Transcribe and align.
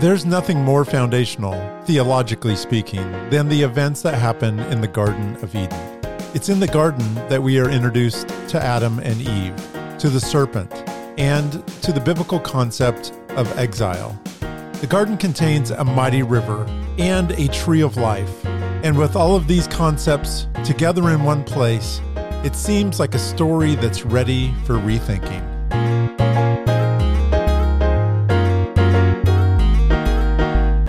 There's 0.00 0.24
nothing 0.24 0.62
more 0.62 0.84
foundational, 0.84 1.54
theologically 1.84 2.54
speaking, 2.54 3.10
than 3.30 3.48
the 3.48 3.62
events 3.62 4.00
that 4.02 4.14
happen 4.14 4.60
in 4.60 4.80
the 4.80 4.86
Garden 4.86 5.34
of 5.42 5.52
Eden. 5.56 6.00
It's 6.34 6.48
in 6.48 6.60
the 6.60 6.68
garden 6.68 7.16
that 7.28 7.42
we 7.42 7.58
are 7.58 7.68
introduced 7.68 8.28
to 8.50 8.62
Adam 8.62 9.00
and 9.00 9.20
Eve, 9.20 9.56
to 9.98 10.08
the 10.08 10.20
serpent, 10.20 10.72
and 11.18 11.66
to 11.82 11.90
the 11.90 11.98
biblical 11.98 12.38
concept 12.38 13.12
of 13.30 13.58
exile. 13.58 14.16
The 14.80 14.86
garden 14.88 15.16
contains 15.16 15.72
a 15.72 15.82
mighty 15.82 16.22
river 16.22 16.64
and 16.96 17.32
a 17.32 17.48
tree 17.48 17.82
of 17.82 17.96
life. 17.96 18.46
And 18.84 18.96
with 18.96 19.16
all 19.16 19.34
of 19.34 19.48
these 19.48 19.66
concepts 19.66 20.46
together 20.64 21.10
in 21.10 21.24
one 21.24 21.42
place, 21.42 22.00
it 22.44 22.54
seems 22.54 23.00
like 23.00 23.16
a 23.16 23.18
story 23.18 23.74
that's 23.74 24.04
ready 24.04 24.54
for 24.64 24.74
rethinking. 24.74 25.57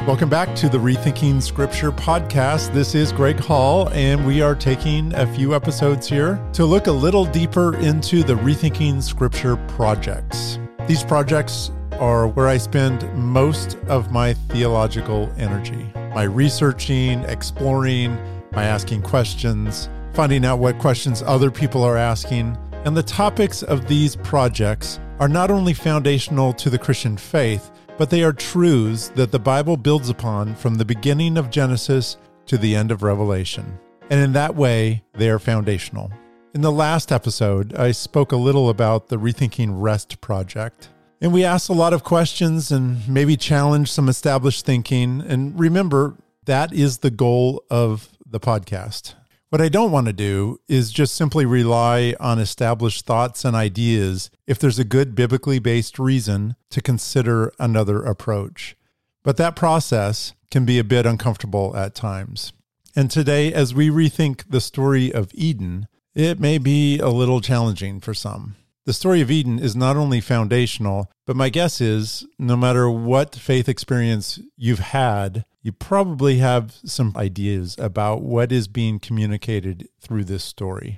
Welcome 0.10 0.28
back 0.28 0.56
to 0.56 0.70
the 0.70 0.80
Rethinking 0.80 1.40
Scripture 1.40 1.92
podcast. 1.92 2.74
This 2.74 2.96
is 2.96 3.12
Greg 3.12 3.40
Hall, 3.40 3.90
and 3.90 4.26
we 4.26 4.42
are 4.42 4.56
taking 4.56 5.14
a 5.14 5.32
few 5.36 5.54
episodes 5.54 6.08
here 6.08 6.44
to 6.54 6.66
look 6.66 6.88
a 6.88 6.92
little 6.92 7.26
deeper 7.26 7.78
into 7.78 8.24
the 8.24 8.34
Rethinking 8.34 9.04
Scripture 9.04 9.56
projects. 9.68 10.58
These 10.88 11.04
projects 11.04 11.70
are 12.00 12.28
where 12.28 12.48
I 12.48 12.58
spend 12.58 13.08
most 13.14 13.78
of 13.88 14.12
my 14.12 14.34
theological 14.34 15.32
energy 15.38 15.94
my 16.16 16.24
researching, 16.24 17.20
exploring, 17.26 18.18
my 18.52 18.64
asking 18.64 19.04
questions, 19.04 19.90
finding 20.14 20.44
out 20.44 20.58
what 20.58 20.80
questions 20.80 21.22
other 21.22 21.52
people 21.52 21.84
are 21.84 21.98
asking. 21.98 22.58
And 22.84 22.98
the 22.98 23.04
topics 23.04 23.62
of 23.62 23.88
these 23.88 24.16
projects 24.16 25.00
are 25.20 25.30
not 25.30 25.52
only 25.52 25.76
foundational 25.76 26.52
to 26.54 26.72
the 26.72 26.80
Christian 26.80 27.16
faith, 27.16 27.70
but 28.00 28.10
they 28.10 28.24
are 28.24 28.32
truths 28.32 29.10
that 29.10 29.30
the 29.30 29.38
Bible 29.38 29.76
builds 29.76 30.08
upon 30.08 30.56
from 30.56 30.76
the 30.76 30.86
beginning 30.86 31.38
of 31.38 31.50
Genesis 31.50 32.16
to 32.46 32.58
the 32.58 32.74
end 32.74 32.92
of 32.92 33.04
Revelation. 33.04 33.78
And 34.10 34.22
in 34.22 34.32
that 34.34 34.56
way, 34.56 35.04
they 35.14 35.30
are 35.30 35.38
foundational. 35.38 36.10
In 36.54 36.62
the 36.62 36.72
last 36.72 37.12
episode, 37.12 37.76
I 37.76 37.92
spoke 37.92 38.32
a 38.32 38.38
little 38.38 38.70
about 38.70 39.10
the 39.10 39.18
Rethinking 39.18 39.72
Rest 39.74 40.22
project. 40.22 40.88
And 41.20 41.34
we 41.34 41.44
asked 41.44 41.68
a 41.68 41.74
lot 41.74 41.92
of 41.92 42.06
questions 42.06 42.72
and 42.72 43.06
maybe 43.06 43.36
challenged 43.36 43.92
some 43.92 44.08
established 44.08 44.66
thinking. 44.66 45.20
And 45.20 45.60
remember, 45.60 46.16
that 46.46 46.74
is 46.74 47.00
the 47.00 47.12
goal 47.12 47.66
of 47.70 48.18
the 48.26 48.40
podcast. 48.40 49.16
What 49.50 49.62
I 49.62 49.70
don't 49.70 49.92
want 49.92 50.06
to 50.06 50.14
do 50.14 50.60
is 50.68 50.92
just 50.92 51.16
simply 51.16 51.44
rely 51.44 52.14
on 52.20 52.38
established 52.38 53.08
thoughts 53.08 53.44
and 53.44 53.56
ideas 53.56 54.30
if 54.46 54.60
there's 54.60 54.78
a 54.78 54.84
good 54.84 55.16
biblically 55.16 55.58
based 55.58 55.98
reason 55.98 56.56
to 56.70 56.84
consider 56.84 57.52
another 57.58 58.04
approach. 58.04 58.78
But 59.24 59.38
that 59.38 59.56
process 59.56 60.36
can 60.52 60.66
be 60.66 60.78
a 60.78 60.84
bit 60.84 61.08
uncomfortable 61.08 61.76
at 61.76 61.96
times. 61.96 62.54
And 62.96 63.10
today, 63.10 63.52
as 63.52 63.74
we 63.74 63.90
rethink 63.90 64.44
the 64.50 64.62
story 64.62 65.12
of 65.12 65.32
Eden, 65.34 65.88
it 66.14 66.40
may 66.40 66.60
be 66.60 67.00
a 67.00 67.10
little 67.10 67.42
challenging 67.42 68.00
for 68.00 68.14
some. 68.14 68.56
The 68.90 68.94
story 68.94 69.22
of 69.22 69.30
Eden 69.30 69.60
is 69.60 69.76
not 69.76 69.98
only 69.98 70.20
foundational, 70.20 71.12
but 71.28 71.36
my 71.36 71.50
guess 71.50 71.80
is 71.80 72.26
no 72.40 72.58
matter 72.58 72.90
what 72.90 73.36
faith 73.36 73.70
experience 73.70 74.40
you've 74.58 74.80
had, 74.80 75.46
you 75.62 75.72
probably 75.72 76.40
have 76.40 76.80
some 76.84 77.14
ideas 77.16 77.76
about 77.78 78.24
what 78.24 78.52
is 78.52 78.68
being 78.68 78.98
communicated 78.98 79.88
through 80.02 80.24
this 80.24 80.44
story. 80.44 80.98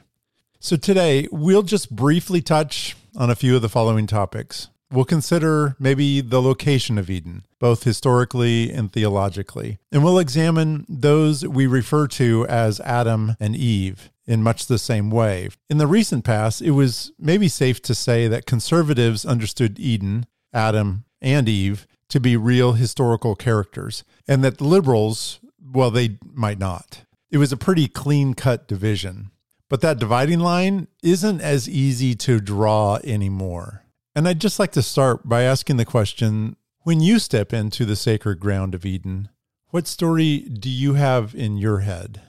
So 0.57 0.77
today, 0.77 1.27
we'll 1.33 1.63
just 1.63 1.93
briefly 1.93 2.41
touch 2.41 2.95
on 3.17 3.29
a 3.29 3.35
few 3.35 3.57
of 3.57 3.61
the 3.61 3.67
following 3.67 4.07
topics. 4.07 4.69
We'll 4.89 5.03
consider 5.03 5.75
maybe 5.77 6.21
the 6.21 6.41
location 6.41 6.97
of 6.97 7.09
Eden, 7.09 7.45
both 7.59 7.83
historically 7.83 8.71
and 8.71 8.89
theologically. 8.89 9.79
And 9.91 10.01
we'll 10.01 10.19
examine 10.19 10.85
those 10.87 11.45
we 11.45 11.67
refer 11.67 12.07
to 12.07 12.47
as 12.47 12.79
Adam 12.79 13.35
and 13.37 13.53
Eve 13.53 14.11
in 14.31 14.41
much 14.41 14.67
the 14.67 14.79
same 14.79 15.11
way. 15.11 15.49
In 15.69 15.77
the 15.77 15.87
recent 15.87 16.23
past, 16.23 16.61
it 16.61 16.71
was 16.71 17.11
maybe 17.19 17.49
safe 17.49 17.81
to 17.81 17.93
say 17.93 18.29
that 18.29 18.45
conservatives 18.45 19.25
understood 19.25 19.77
Eden, 19.77 20.25
Adam, 20.53 21.03
and 21.21 21.49
Eve 21.49 21.85
to 22.07 22.19
be 22.19 22.37
real 22.37 22.73
historical 22.73 23.35
characters, 23.35 24.05
and 24.27 24.41
that 24.43 24.61
liberals, 24.61 25.41
well, 25.61 25.91
they 25.91 26.17
might 26.23 26.59
not. 26.59 27.01
It 27.29 27.39
was 27.39 27.51
a 27.51 27.57
pretty 27.57 27.87
clean 27.87 28.33
cut 28.33 28.67
division. 28.69 29.31
But 29.69 29.81
that 29.81 29.99
dividing 29.99 30.39
line 30.39 30.87
isn't 31.03 31.41
as 31.41 31.67
easy 31.69 32.15
to 32.15 32.39
draw 32.39 32.99
anymore. 33.03 33.83
And 34.15 34.27
I'd 34.27 34.41
just 34.41 34.59
like 34.59 34.71
to 34.73 34.81
start 34.81 35.27
by 35.27 35.43
asking 35.43 35.77
the 35.77 35.85
question 35.85 36.55
when 36.83 36.99
you 36.99 37.19
step 37.19 37.53
into 37.53 37.85
the 37.85 37.95
sacred 37.95 38.39
ground 38.39 38.75
of 38.75 38.85
Eden, 38.85 39.29
what 39.69 39.87
story 39.87 40.39
do 40.39 40.69
you 40.69 40.95
have 40.95 41.35
in 41.35 41.57
your 41.57 41.79
head? 41.79 42.21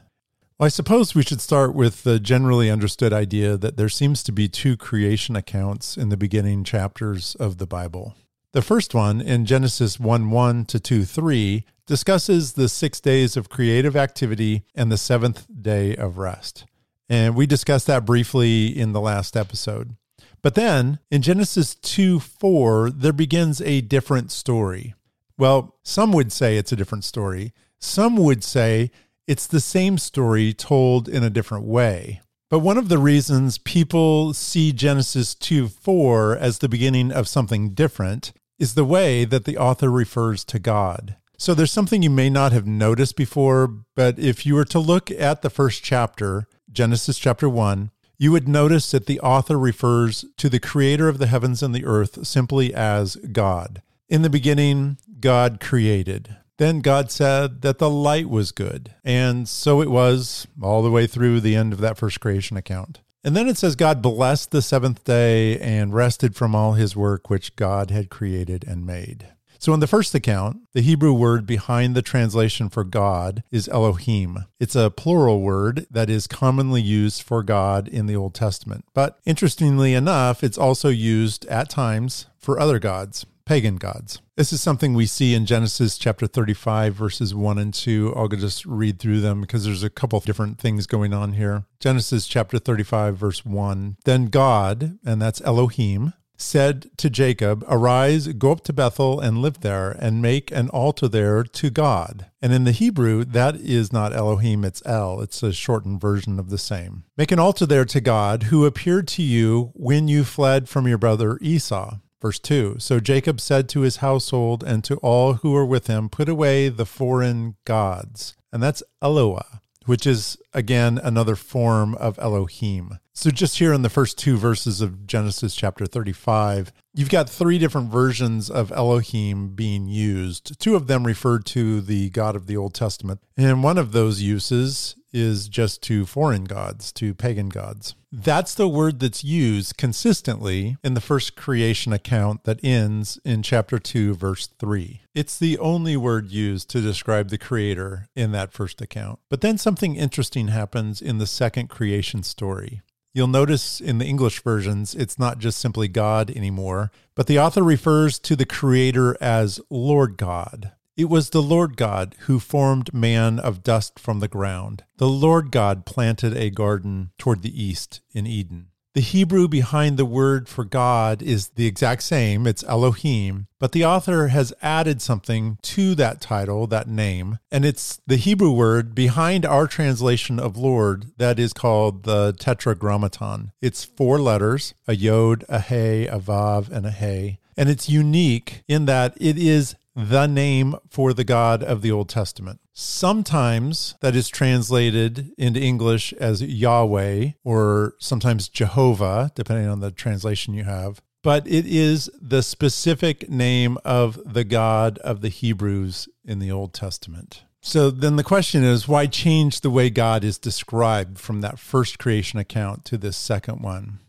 I 0.62 0.69
suppose 0.69 1.12
we 1.12 1.25
should 1.25 1.41
start 1.41 1.75
with 1.75 2.05
the 2.05 2.21
generally 2.21 2.71
understood 2.71 3.12
idea 3.12 3.56
that 3.56 3.77
there 3.77 3.89
seems 3.89 4.23
to 4.23 4.31
be 4.31 4.47
two 4.47 4.77
creation 4.77 5.34
accounts 5.34 5.97
in 5.97 6.09
the 6.09 6.17
beginning 6.17 6.62
chapters 6.62 7.34
of 7.41 7.59
the 7.59 7.67
Bible. 7.67 8.15
The 8.53 8.62
first 8.62 8.95
one, 8.95 9.21
in 9.21 9.45
Genesis 9.45 9.99
1 9.99 10.31
1 10.31 10.65
to 10.67 10.78
2 10.78 11.05
3, 11.05 11.65
discusses 11.84 12.53
the 12.53 12.69
six 12.69 13.00
days 13.00 13.37
of 13.37 13.49
creative 13.49 13.97
activity 13.97 14.62
and 14.73 14.93
the 14.93 14.97
seventh 14.97 15.49
day 15.61 15.97
of 15.97 16.17
rest. 16.17 16.65
And 17.09 17.34
we 17.34 17.44
discussed 17.44 17.89
that 17.89 18.05
briefly 18.05 18.67
in 18.67 18.93
the 18.93 19.00
last 19.00 19.37
episode. 19.37 19.97
But 20.43 20.55
then 20.55 21.00
in 21.11 21.23
Genesis 21.23 21.75
2 21.75 22.21
4, 22.21 22.91
there 22.93 23.12
begins 23.12 23.61
a 23.62 23.81
different 23.81 24.31
story. 24.31 24.94
Well, 25.37 25.75
some 25.83 26.12
would 26.12 26.31
say 26.31 26.56
it's 26.56 26.71
a 26.71 26.77
different 26.77 27.03
story. 27.03 27.53
Some 27.81 28.15
would 28.15 28.44
say 28.44 28.93
it's 29.27 29.47
the 29.47 29.60
same 29.60 29.99
story 29.99 30.53
told 30.53 31.09
in 31.09 31.22
a 31.22 31.31
different 31.31 31.65
way. 31.65 32.21
But 32.50 32.59
one 32.59 32.77
of 32.77 32.88
the 32.88 32.99
reasons 32.99 33.56
people 33.59 34.34
see 34.34 34.72
Genesis 34.72 35.34
2 35.34 35.69
4 35.69 36.37
as 36.37 36.59
the 36.59 36.69
beginning 36.69 37.10
of 37.10 37.28
something 37.28 37.71
different 37.71 38.32
is 38.59 38.75
the 38.75 38.84
way 38.84 39.25
that 39.25 39.44
the 39.44 39.56
author 39.56 39.91
refers 39.91 40.44
to 40.44 40.59
God. 40.59 41.16
So 41.38 41.55
there's 41.55 41.72
something 41.72 42.03
you 42.03 42.11
may 42.11 42.31
not 42.31 42.53
have 42.53 42.66
noticed 42.66 43.16
before, 43.16 43.66
but 43.97 44.19
if 44.19 44.44
you 44.47 44.55
were 44.55 44.66
to 44.66 44.78
look 44.78 45.11
at 45.11 45.43
the 45.43 45.50
first 45.50 45.82
chapter, 45.82 46.47
Genesis 46.71 47.19
chapter 47.19 47.49
1, 47.49 47.91
you 48.19 48.31
would 48.31 48.47
notice 48.47 48.91
that 48.93 49.06
the 49.06 49.19
author 49.21 49.59
refers 49.59 50.25
to 50.37 50.49
the 50.49 50.61
creator 50.61 51.09
of 51.09 51.19
the 51.19 51.27
heavens 51.27 51.62
and 51.62 51.75
the 51.75 51.84
earth 51.84 52.25
simply 52.27 52.72
as 52.72 53.16
God. 53.16 53.82
In 54.09 54.22
the 54.22 54.31
beginning, 54.31 54.99
God 55.19 55.59
created. 55.59 56.37
Then 56.62 56.78
God 56.78 57.11
said 57.11 57.62
that 57.62 57.78
the 57.78 57.91
light 57.91 58.31
was 58.31 58.53
good. 58.53 58.95
And 59.03 59.49
so 59.49 59.83
it 59.83 59.91
was 59.91 60.47
all 60.62 60.81
the 60.81 60.93
way 60.93 61.09
through 61.09 61.41
the 61.41 61.56
end 61.56 61.73
of 61.73 61.81
that 61.81 61.99
first 61.99 62.21
creation 62.21 62.56
account. 62.56 63.00
And 63.25 63.34
then 63.34 63.49
it 63.49 63.59
says 63.59 63.75
God 63.75 64.00
blessed 64.00 64.53
the 64.53 64.62
seventh 64.62 65.03
day 65.03 65.59
and 65.59 65.93
rested 65.93 66.37
from 66.37 66.55
all 66.55 66.75
his 66.75 66.95
work 66.95 67.28
which 67.28 67.56
God 67.56 67.91
had 67.91 68.11
created 68.11 68.62
and 68.65 68.87
made. 68.87 69.27
So, 69.59 69.75
in 69.75 69.81
the 69.81 69.89
first 69.89 70.15
account, 70.15 70.59
the 70.73 70.83
Hebrew 70.83 71.12
word 71.12 71.47
behind 71.47 71.97
the 71.97 72.03
translation 72.03 72.69
for 72.69 72.84
God 72.84 73.43
is 73.50 73.69
Elohim. 73.69 74.44
It's 74.61 74.77
a 74.77 74.91
plural 74.91 75.41
word 75.41 75.87
that 75.91 76.09
is 76.09 76.29
commonly 76.29 76.81
used 76.81 77.23
for 77.23 77.43
God 77.43 77.89
in 77.89 78.06
the 78.06 78.15
Old 78.15 78.34
Testament. 78.34 78.84
But 78.94 79.19
interestingly 79.25 79.94
enough, 79.94 80.44
it's 80.44 80.59
also 80.59 80.91
used 80.91 81.44
at 81.47 81.71
times 81.71 82.27
for 82.39 82.61
other 82.61 82.79
gods 82.79 83.27
pagan 83.45 83.77
gods. 83.77 84.21
This 84.37 84.53
is 84.53 84.63
something 84.63 84.95
we 84.95 85.07
see 85.07 85.35
in 85.35 85.47
Genesis 85.47 85.99
chapter 85.99 86.27
35, 86.27 86.95
verses 86.95 87.35
1 87.35 87.59
and 87.59 87.75
2. 87.75 88.15
I'll 88.17 88.29
just 88.29 88.65
read 88.65 88.99
through 88.99 89.21
them 89.21 89.41
because 89.41 89.65
there's 89.65 89.83
a 89.83 89.91
couple 89.91 90.19
of 90.19 90.25
different 90.25 90.59
things 90.59 90.87
going 90.87 91.13
on 91.13 91.35
here. 91.35 91.65
Genesis 91.81 92.27
chapter 92.27 92.59
35, 92.59 93.17
verse 93.17 93.45
1. 93.45 93.97
Then 94.05 94.27
God, 94.27 94.99
and 95.05 95.21
that's 95.21 95.41
Elohim, 95.43 96.15
said 96.43 96.91
to 96.99 97.09
Jacob, 97.09 97.65
Arise, 97.69 98.29
go 98.29 98.53
up 98.53 98.62
to 98.65 98.73
Bethel 98.73 99.21
and 99.21 99.39
live 99.39 99.61
there, 99.61 99.93
and 99.93 100.21
make 100.21 100.50
an 100.50 100.69
altar 100.71 101.09
there 101.09 101.45
to 101.45 101.71
God. 101.71 102.27
And 102.41 102.53
in 102.53 102.65
the 102.65 102.73
Hebrew, 102.73 103.25
that 103.25 103.56
is 103.56 103.93
not 103.93 104.12
Elohim, 104.12 104.65
it's 104.65 104.83
El. 104.85 105.21
It's 105.21 105.43
a 105.43 105.53
shortened 105.53 106.00
version 106.00 106.38
of 106.38 106.50
the 106.50 106.59
same. 106.59 107.05
Make 107.17 107.33
an 107.33 107.38
altar 107.38 107.67
there 107.67 107.85
to 107.85 108.00
God, 108.00 108.45
who 108.45 108.67
appeared 108.67 109.09
to 109.09 109.23
you 109.23 109.71
when 109.75 110.09
you 110.09 110.25
fled 110.25 110.69
from 110.69 110.88
your 110.88 110.99
brother 110.99 111.38
Esau. 111.41 111.99
Verse 112.23 112.39
2 112.39 112.77
So 112.79 113.01
Jacob 113.01 113.41
said 113.41 113.69
to 113.71 113.81
his 113.81 113.97
household 113.97 114.63
and 114.63 114.85
to 114.85 114.97
all 114.99 115.35
who 115.35 115.51
were 115.51 115.67
with 115.67 115.89
him, 115.89 116.09
Put 116.09 116.29
away 116.29 116.69
the 116.69 116.87
foreign 116.87 117.57
gods. 117.65 118.37
And 118.53 118.63
that's 118.63 118.83
Eloah, 119.03 119.61
which 119.87 120.07
is 120.07 120.39
again 120.55 120.99
another 121.03 121.35
form 121.35 121.97
of 121.97 122.19
Elohim. 122.21 122.99
So, 123.13 123.31
just 123.31 123.59
here 123.59 123.75
in 123.75 123.83
the 123.83 123.91
first 123.91 124.17
two 124.17 124.39
verses 124.39 124.81
of 124.81 125.07
Genesis 125.07 125.55
chapter 125.55 125.85
35, 125.85 126.73
you've 126.95 127.11
got 127.11 127.29
three 127.29 127.59
different 127.59 127.91
versions 127.91 128.49
of 128.49 128.73
Elohim 128.73 129.55
being 129.55 129.87
used. 129.87 130.59
Two 130.59 130.77
of 130.77 130.87
them 130.87 131.05
refer 131.05 131.39
to 131.41 131.81
the 131.81 132.09
God 132.11 132.37
of 132.37 132.47
the 132.47 132.57
Old 132.57 132.73
Testament. 132.73 133.21
And 133.37 133.63
one 133.63 133.77
of 133.77 133.93
those 133.93 134.23
uses 134.23 134.97
is 135.12 135.49
just 135.49 135.82
to 135.82 136.06
foreign 136.06 136.44
gods, 136.44 136.93
to 136.93 137.14
pagan 137.14 137.49
gods. 137.49 137.94
That's 138.11 138.55
the 138.55 138.69
word 138.69 139.00
that's 139.00 139.25
used 139.25 139.79
consistently 139.79 140.76
in 140.85 140.94
the 140.94 141.00
first 141.00 141.35
creation 141.35 141.93
account 141.93 142.44
that 142.44 142.61
ends 142.62 143.19
in 143.25 143.43
chapter 143.43 143.79
2, 143.79 144.14
verse 144.14 144.49
3. 144.59 145.00
It's 145.14 145.38
the 145.38 145.59
only 145.59 145.97
word 145.97 146.31
used 146.31 146.69
to 146.70 146.81
describe 146.81 147.31
the 147.31 147.38
creator 147.38 148.09
in 148.14 148.32
that 148.32 148.53
first 148.53 148.82
account. 148.82 149.19
But 149.31 149.41
then 149.41 149.56
something 149.56 149.97
interesting 149.97 150.49
happens 150.49 151.00
in 151.00 151.19
the 151.19 151.26
second 151.26 151.69
creation 151.69 152.23
story. 152.23 152.82
You'll 153.14 153.26
notice 153.26 153.81
in 153.81 153.99
the 153.99 154.06
English 154.06 154.43
versions, 154.43 154.94
it's 154.94 155.19
not 155.19 155.38
just 155.38 155.59
simply 155.59 155.87
God 155.87 156.31
anymore, 156.31 156.91
but 157.14 157.26
the 157.26 157.38
author 157.38 157.62
refers 157.62 158.19
to 158.20 158.37
the 158.37 158.47
Creator 158.47 159.19
as 159.20 159.61
Lord 159.69 160.17
God. 160.17 160.73
It 160.94 161.09
was 161.09 161.31
the 161.31 161.43
Lord 161.43 161.79
God 161.79 162.15
who 162.21 162.39
formed 162.39 162.93
man 162.93 163.39
of 163.39 163.62
dust 163.62 163.99
from 163.99 164.21
the 164.21 164.29
ground. 164.29 164.85
The 164.99 165.09
Lord 165.09 165.50
God 165.50 165.87
planted 165.87 166.37
a 166.37 166.50
garden 166.50 167.12
toward 167.17 167.43
the 167.43 167.62
east 167.62 168.03
in 168.12 168.27
Eden. 168.27 168.69
The 168.94 169.00
Hebrew 169.00 169.49
behind 169.49 169.97
the 169.97 170.05
word 170.05 170.50
for 170.50 170.67
God 170.67 171.23
is 171.23 171.49
the 171.50 171.65
exact 171.65 172.03
same, 172.03 172.47
it's 172.47 172.62
Elohim, 172.65 173.47
but 173.59 173.73
the 173.73 173.87
author 173.87 174.29
has 174.29 174.53
added 174.61 175.00
something 175.00 175.56
to 175.62 175.94
that 175.94 176.21
title, 176.21 176.67
that 176.67 176.89
name, 176.89 177.38
and 177.50 177.65
it's 177.65 178.03
the 178.06 178.17
Hebrew 178.17 178.53
word 178.53 178.95
behind 178.95 179.47
our 179.47 179.67
translation 179.67 180.38
of 180.38 180.59
Lord 180.59 181.12
that 181.17 181.38
is 181.38 181.55
called 181.55 182.03
the 182.03 182.35
Tetragrammaton. 182.38 183.53
It's 183.62 183.83
four 183.83 184.19
letters 184.19 184.75
a 184.87 184.95
Yod, 184.95 185.47
a 185.49 185.61
He, 185.61 186.06
a 186.06 186.19
Vav, 186.19 186.69
and 186.71 186.85
a 186.85 186.91
He. 186.91 187.38
And 187.56 187.71
it's 187.71 187.88
unique 187.88 188.62
in 188.69 188.85
that 188.87 189.15
it 189.19 189.38
is 189.38 189.75
the 189.94 190.27
name 190.27 190.77
for 190.89 191.12
the 191.12 191.25
God 191.25 191.62
of 191.62 191.83
the 191.83 191.93
Old 191.93 192.09
Testament. 192.09 192.61
Sometimes 192.73 193.94
that 194.00 194.17
is 194.17 194.29
translated 194.29 195.33
into 195.37 195.61
English 195.61 196.12
as 196.15 196.43
Yahweh 196.43 197.33
or 197.44 197.94
sometimes 197.99 198.49
Jehovah, 198.49 199.31
depending 199.35 199.69
on 199.69 199.81
the 199.81 199.91
translation 199.91 200.55
you 200.55 200.65
have. 200.65 201.03
But 201.23 201.47
it 201.47 201.67
is 201.67 202.11
the 202.21 202.43
specific 202.43 203.29
name 203.29 203.79
of 203.85 204.19
the 204.25 204.44
God 204.44 204.99
of 204.99 205.21
the 205.21 205.29
Hebrews 205.29 206.09
in 206.25 206.41
the 206.41 206.50
Old 206.50 206.73
Testament. 206.73 207.45
So 207.61 207.91
then 207.91 208.17
the 208.17 208.25
question 208.25 208.65
is 208.65 208.88
why 208.88 209.06
change 209.06 209.61
the 209.61 209.71
way 209.71 209.88
God 209.88 210.25
is 210.25 210.37
described 210.37 211.19
from 211.21 211.43
that 211.43 211.61
first 211.61 211.99
creation 212.00 212.41
account 212.41 212.85
to 212.87 212.99
this 212.99 213.17
second 213.17 213.62
one? 213.62 214.00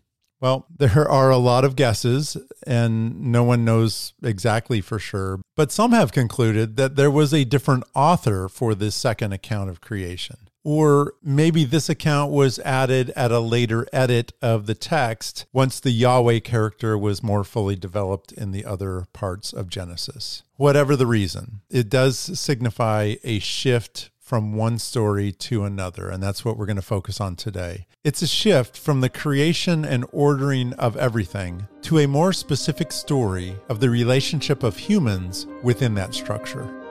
Well, 0.44 0.68
there 0.78 1.10
are 1.10 1.32
a 1.32 1.38
lot 1.38 1.64
of 1.64 1.78
guesses, 1.78 2.38
and 2.68 3.32
no 3.32 3.44
one 3.44 3.66
knows 3.66 4.14
exactly 4.22 4.82
for 4.82 5.00
sure. 5.00 5.40
But 5.56 5.72
some 5.72 5.94
have 5.94 6.12
concluded 6.12 6.76
that 6.76 6.98
there 6.98 7.10
was 7.10 7.34
a 7.34 7.46
different 7.46 7.86
author 7.96 8.50
for 8.50 8.76
this 8.76 8.94
second 8.94 9.32
account 9.32 9.70
of 9.70 9.82
creation. 9.82 10.50
Or 10.66 11.14
maybe 11.22 11.66
this 11.66 11.90
account 11.90 12.32
was 12.32 12.58
added 12.60 13.12
at 13.18 13.32
a 13.32 13.40
later 13.40 13.86
edit 13.92 14.32
of 14.42 14.66
the 14.66 14.76
text 14.76 15.46
once 15.52 15.80
the 15.80 15.92
Yahweh 15.92 16.40
character 16.40 16.98
was 16.98 17.22
more 17.22 17.44
fully 17.44 17.76
developed 17.76 18.32
in 18.32 18.52
the 18.52 18.64
other 18.64 19.06
parts 19.12 19.52
of 19.52 19.68
Genesis. 19.68 20.44
Whatever 20.56 20.96
the 20.96 21.08
reason, 21.08 21.62
it 21.70 21.90
does 21.90 22.18
signify 22.18 23.16
a 23.26 23.40
shift 23.40 24.10
from 24.34 24.54
one 24.54 24.80
story 24.80 25.32
to 25.32 25.64
another. 25.64 26.10
And 26.10 26.24
that's 26.24 26.44
what 26.44 26.58
we're 26.58 26.66
going 26.66 26.78
to 26.78 26.82
focus 26.82 27.22
on 27.22 27.36
today. 27.36 27.86
It's 28.04 28.24
a 28.24 28.28
shift 28.28 28.76
from 28.76 29.00
the 29.00 29.08
creation 29.08 29.86
and 29.86 30.08
ordering 30.12 30.74
of 30.74 30.98
everything 30.98 31.68
to 31.84 32.00
a 32.00 32.08
more 32.08 32.34
specific 32.34 32.92
story 32.92 33.56
of 33.70 33.80
the 33.80 33.92
relationship 33.92 34.64
of 34.64 34.76
humans 34.76 35.46
within 35.62 35.94
that 35.94 36.16
structure. 36.16 36.83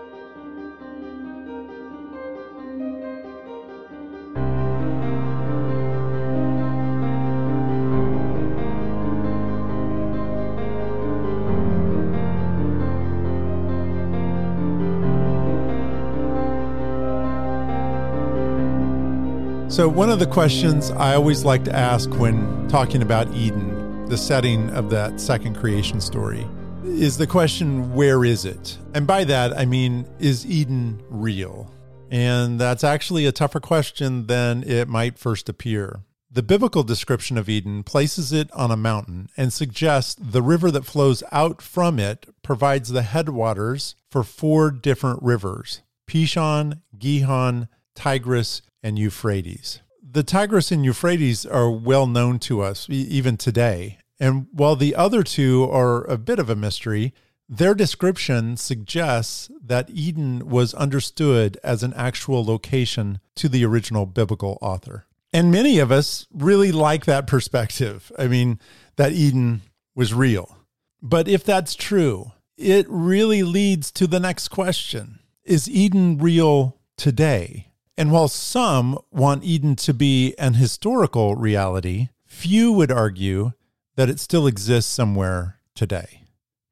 So, 19.73 19.89
one 19.89 20.11
of 20.11 20.19
the 20.19 20.27
questions 20.27 20.91
I 20.91 21.15
always 21.15 21.47
like 21.47 21.65
to 21.65 21.75
ask 21.75 22.11
when 22.19 22.69
talking 22.69 23.01
about 23.01 23.33
Eden, 23.33 24.05
the 24.05 24.19
setting 24.19 24.69
of 24.69 24.91
that 24.91 25.19
second 25.19 25.57
creation 25.57 25.99
story, 25.99 26.47
is 26.85 27.17
the 27.17 27.27
question, 27.27 27.95
where 27.95 28.23
is 28.23 28.45
it? 28.45 28.77
And 28.93 29.07
by 29.07 29.25
that, 29.25 29.57
I 29.57 29.65
mean, 29.65 30.07
is 30.19 30.45
Eden 30.45 31.03
real? 31.09 31.73
And 32.11 32.61
that's 32.61 32.85
actually 32.85 33.25
a 33.25 33.33
tougher 33.33 33.61
question 33.61 34.27
than 34.27 34.63
it 34.63 34.89
might 34.89 35.19
first 35.19 35.49
appear. 35.49 36.01
The 36.31 36.43
biblical 36.43 36.83
description 36.83 37.39
of 37.39 37.49
Eden 37.49 37.83
places 37.83 38.31
it 38.31 38.53
on 38.53 38.71
a 38.71 38.77
mountain 38.77 39.31
and 39.39 39.55
suggests 39.55 40.15
the 40.21 40.43
river 40.43 40.71
that 40.71 40.85
flows 40.85 41.23
out 41.33 41.63
from 41.63 41.99
it 41.99 42.27
provides 42.43 42.91
the 42.91 43.01
headwaters 43.01 43.95
for 44.11 44.23
four 44.23 44.71
different 44.71 45.23
rivers 45.23 45.81
Pishon, 46.07 46.83
Gihon, 46.99 47.69
Tigris, 47.95 48.63
and 48.83 48.99
Euphrates. 48.99 49.81
The 50.03 50.23
Tigris 50.23 50.73
and 50.73 50.85
Euphrates 50.85 51.47
are 51.47 51.71
well 51.71 52.07
known 52.07 52.39
to 52.41 52.61
us 52.61 52.87
even 52.91 53.37
today. 53.37 53.99
And 54.21 54.47
while 54.53 54.77
the 54.77 54.95
other 54.95 55.23
two 55.23 55.69
are 55.71 56.05
a 56.05 56.19
bit 56.19 56.39
of 56.39 56.51
a 56.51 56.57
mystery, 56.57 57.15
their 57.49 57.75
description 57.75 58.57
suggests 58.57 59.51
that 59.65 59.91
Eden 59.91 60.49
was 60.49 60.75
understood 60.75 61.59
as 61.63 61.83
an 61.83 61.93
actual 61.95 62.45
location 62.45 63.21
to 63.37 63.49
the 63.49 63.65
original 63.65 64.07
biblical 64.07 64.59
author. 64.61 65.07
And 65.33 65.51
many 65.51 65.79
of 65.79 65.91
us 65.91 66.27
really 66.33 66.73
like 66.73 67.05
that 67.07 67.27
perspective. 67.27 68.13
I 68.19 68.27
mean, 68.29 68.61
that 68.97 69.13
Eden 69.13 69.63
was 69.95 70.15
real. 70.15 70.57
But 71.01 71.27
if 71.27 71.43
that's 71.43 71.75
true, 71.75 72.33
it 72.57 72.87
really 72.89 73.43
leads 73.43 73.91
to 73.93 74.07
the 74.07 74.21
next 74.21 74.49
question 74.49 75.19
Is 75.45 75.69
Eden 75.69 76.19
real 76.19 76.79
today? 76.97 77.72
And 77.97 78.11
while 78.11 78.29
some 78.29 78.99
want 79.11 79.45
Eden 79.45 79.77
to 79.77 79.93
be 79.93 80.35
an 80.39 80.55
historical 80.55 81.37
reality, 81.37 82.09
few 82.25 82.73
would 82.73 82.91
argue 82.91 83.53
that 83.97 84.09
it 84.09 84.19
still 84.19 84.47
exists 84.47 84.91
somewhere 84.91 85.59
today. 85.75 86.23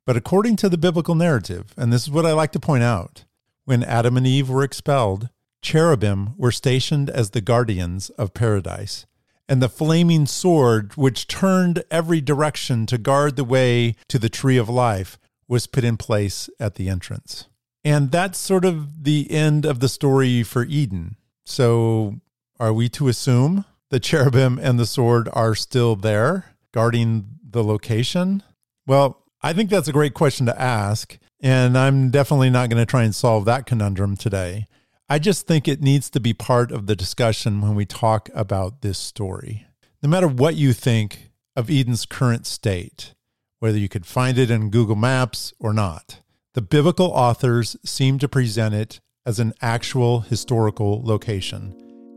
But 0.07 0.17
according 0.17 0.57
to 0.57 0.69
the 0.69 0.79
biblical 0.79 1.15
narrative, 1.15 1.75
and 1.77 1.93
this 1.93 2.03
is 2.03 2.11
what 2.11 2.27
I 2.27 2.33
like 2.33 2.53
to 2.53 2.61
point 2.61 2.83
out, 2.83 3.25
when 3.65 3.85
Adam 3.85 4.17
and 4.17 4.27
Eve 4.27 4.49
were 4.49 4.65
expelled, 4.65 5.29
cherubim 5.63 6.37
were 6.39 6.51
stationed 6.51 7.11
as 7.11 7.31
the 7.31 7.43
guardians 7.43 8.11
of 8.11 8.35
paradise. 8.35 9.07
And 9.49 9.63
the 9.63 9.69
flaming 9.69 10.27
sword, 10.27 10.97
which 10.97 11.27
turned 11.27 11.85
every 11.91 12.21
direction 12.21 12.87
to 12.87 12.99
guard 12.99 13.37
the 13.37 13.45
way 13.45 13.95
to 14.09 14.19
the 14.19 14.29
tree 14.29 14.57
of 14.57 14.69
life, 14.69 15.19
was 15.47 15.67
put 15.67 15.85
in 15.85 15.97
place 15.97 16.49
at 16.59 16.77
the 16.77 16.89
entrance. 16.89 17.49
And 17.85 18.11
that's 18.11 18.39
sort 18.39 18.65
of 18.65 19.05
the 19.05 19.31
end 19.31 19.65
of 19.65 19.81
the 19.81 19.89
story 19.89 20.43
for 20.43 20.65
Eden. 20.65 21.17
So, 21.51 22.21
are 22.61 22.73
we 22.73 22.89
to 22.91 23.09
assume 23.09 23.65
the 23.89 23.99
cherubim 23.99 24.59
and 24.59 24.79
the 24.79 24.87
sword 24.87 25.29
are 25.33 25.57
still 25.57 25.97
there, 25.97 26.55
guarding 26.73 27.39
the 27.43 27.65
location? 27.65 28.45
Well, 28.87 29.25
I 29.43 29.53
think 29.53 29.69
that's 29.69 29.89
a 29.89 29.93
great 29.93 30.15
question 30.15 30.47
to 30.47 30.61
ask. 30.61 31.19
And 31.43 31.77
I'm 31.77 32.11
definitely 32.11 32.51
not 32.51 32.69
going 32.69 32.81
to 32.81 32.87
try 32.87 33.03
and 33.03 33.15
solve 33.15 33.47
that 33.47 33.67
conundrum 33.67 34.17
today. 34.17 34.67
I 35.09 35.19
just 35.19 35.47
think 35.49 35.67
it 35.67 35.83
needs 35.83 36.09
to 36.11 36.21
be 36.21 36.33
part 36.33 36.71
of 36.71 36.87
the 36.87 36.95
discussion 36.95 37.61
when 37.61 37.75
we 37.75 37.85
talk 37.85 38.29
about 38.33 38.83
this 38.83 38.99
story. 38.99 39.67
No 40.03 40.09
matter 40.09 40.29
what 40.29 40.55
you 40.55 40.73
think 40.73 41.31
of 41.57 41.69
Eden's 41.69 42.07
current 42.07 42.47
state, 42.47 43.15
whether 43.59 43.79
you 43.79 43.89
could 43.89 44.07
find 44.07 44.39
it 44.39 44.51
in 44.51 44.71
Google 44.71 44.97
Maps 44.97 45.53
or 45.59 45.73
not, 45.73 46.21
the 46.55 46.63
biblical 46.63 47.07
authors 47.07 47.77
seem 47.85 48.19
to 48.21 48.29
present 48.29 48.75
it 48.75 49.01
as 49.27 49.39
an 49.39 49.53
actual 49.61 50.21
historical 50.21 51.03
location. 51.03 51.75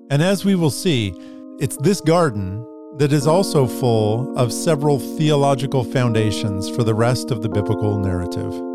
And 0.09 0.21
as 0.21 0.45
we 0.45 0.55
will 0.55 0.69
see, 0.69 1.13
it's 1.59 1.77
this 1.77 2.01
garden 2.01 2.65
that 2.97 3.11
is 3.11 3.27
also 3.27 3.67
full 3.67 4.37
of 4.37 4.53
several 4.53 4.99
theological 5.17 5.83
foundations 5.83 6.69
for 6.69 6.83
the 6.83 6.93
rest 6.93 7.31
of 7.31 7.41
the 7.41 7.49
biblical 7.49 7.97
narrative. 7.97 8.72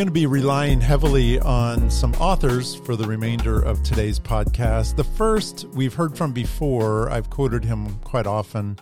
Going 0.00 0.08
to 0.08 0.12
be 0.14 0.24
relying 0.24 0.80
heavily 0.80 1.38
on 1.40 1.90
some 1.90 2.14
authors 2.14 2.74
for 2.74 2.96
the 2.96 3.06
remainder 3.06 3.60
of 3.60 3.82
today's 3.82 4.18
podcast. 4.18 4.96
The 4.96 5.04
first 5.04 5.66
we've 5.74 5.92
heard 5.92 6.16
from 6.16 6.32
before, 6.32 7.10
I've 7.10 7.28
quoted 7.28 7.66
him 7.66 7.96
quite 7.96 8.26
often. 8.26 8.78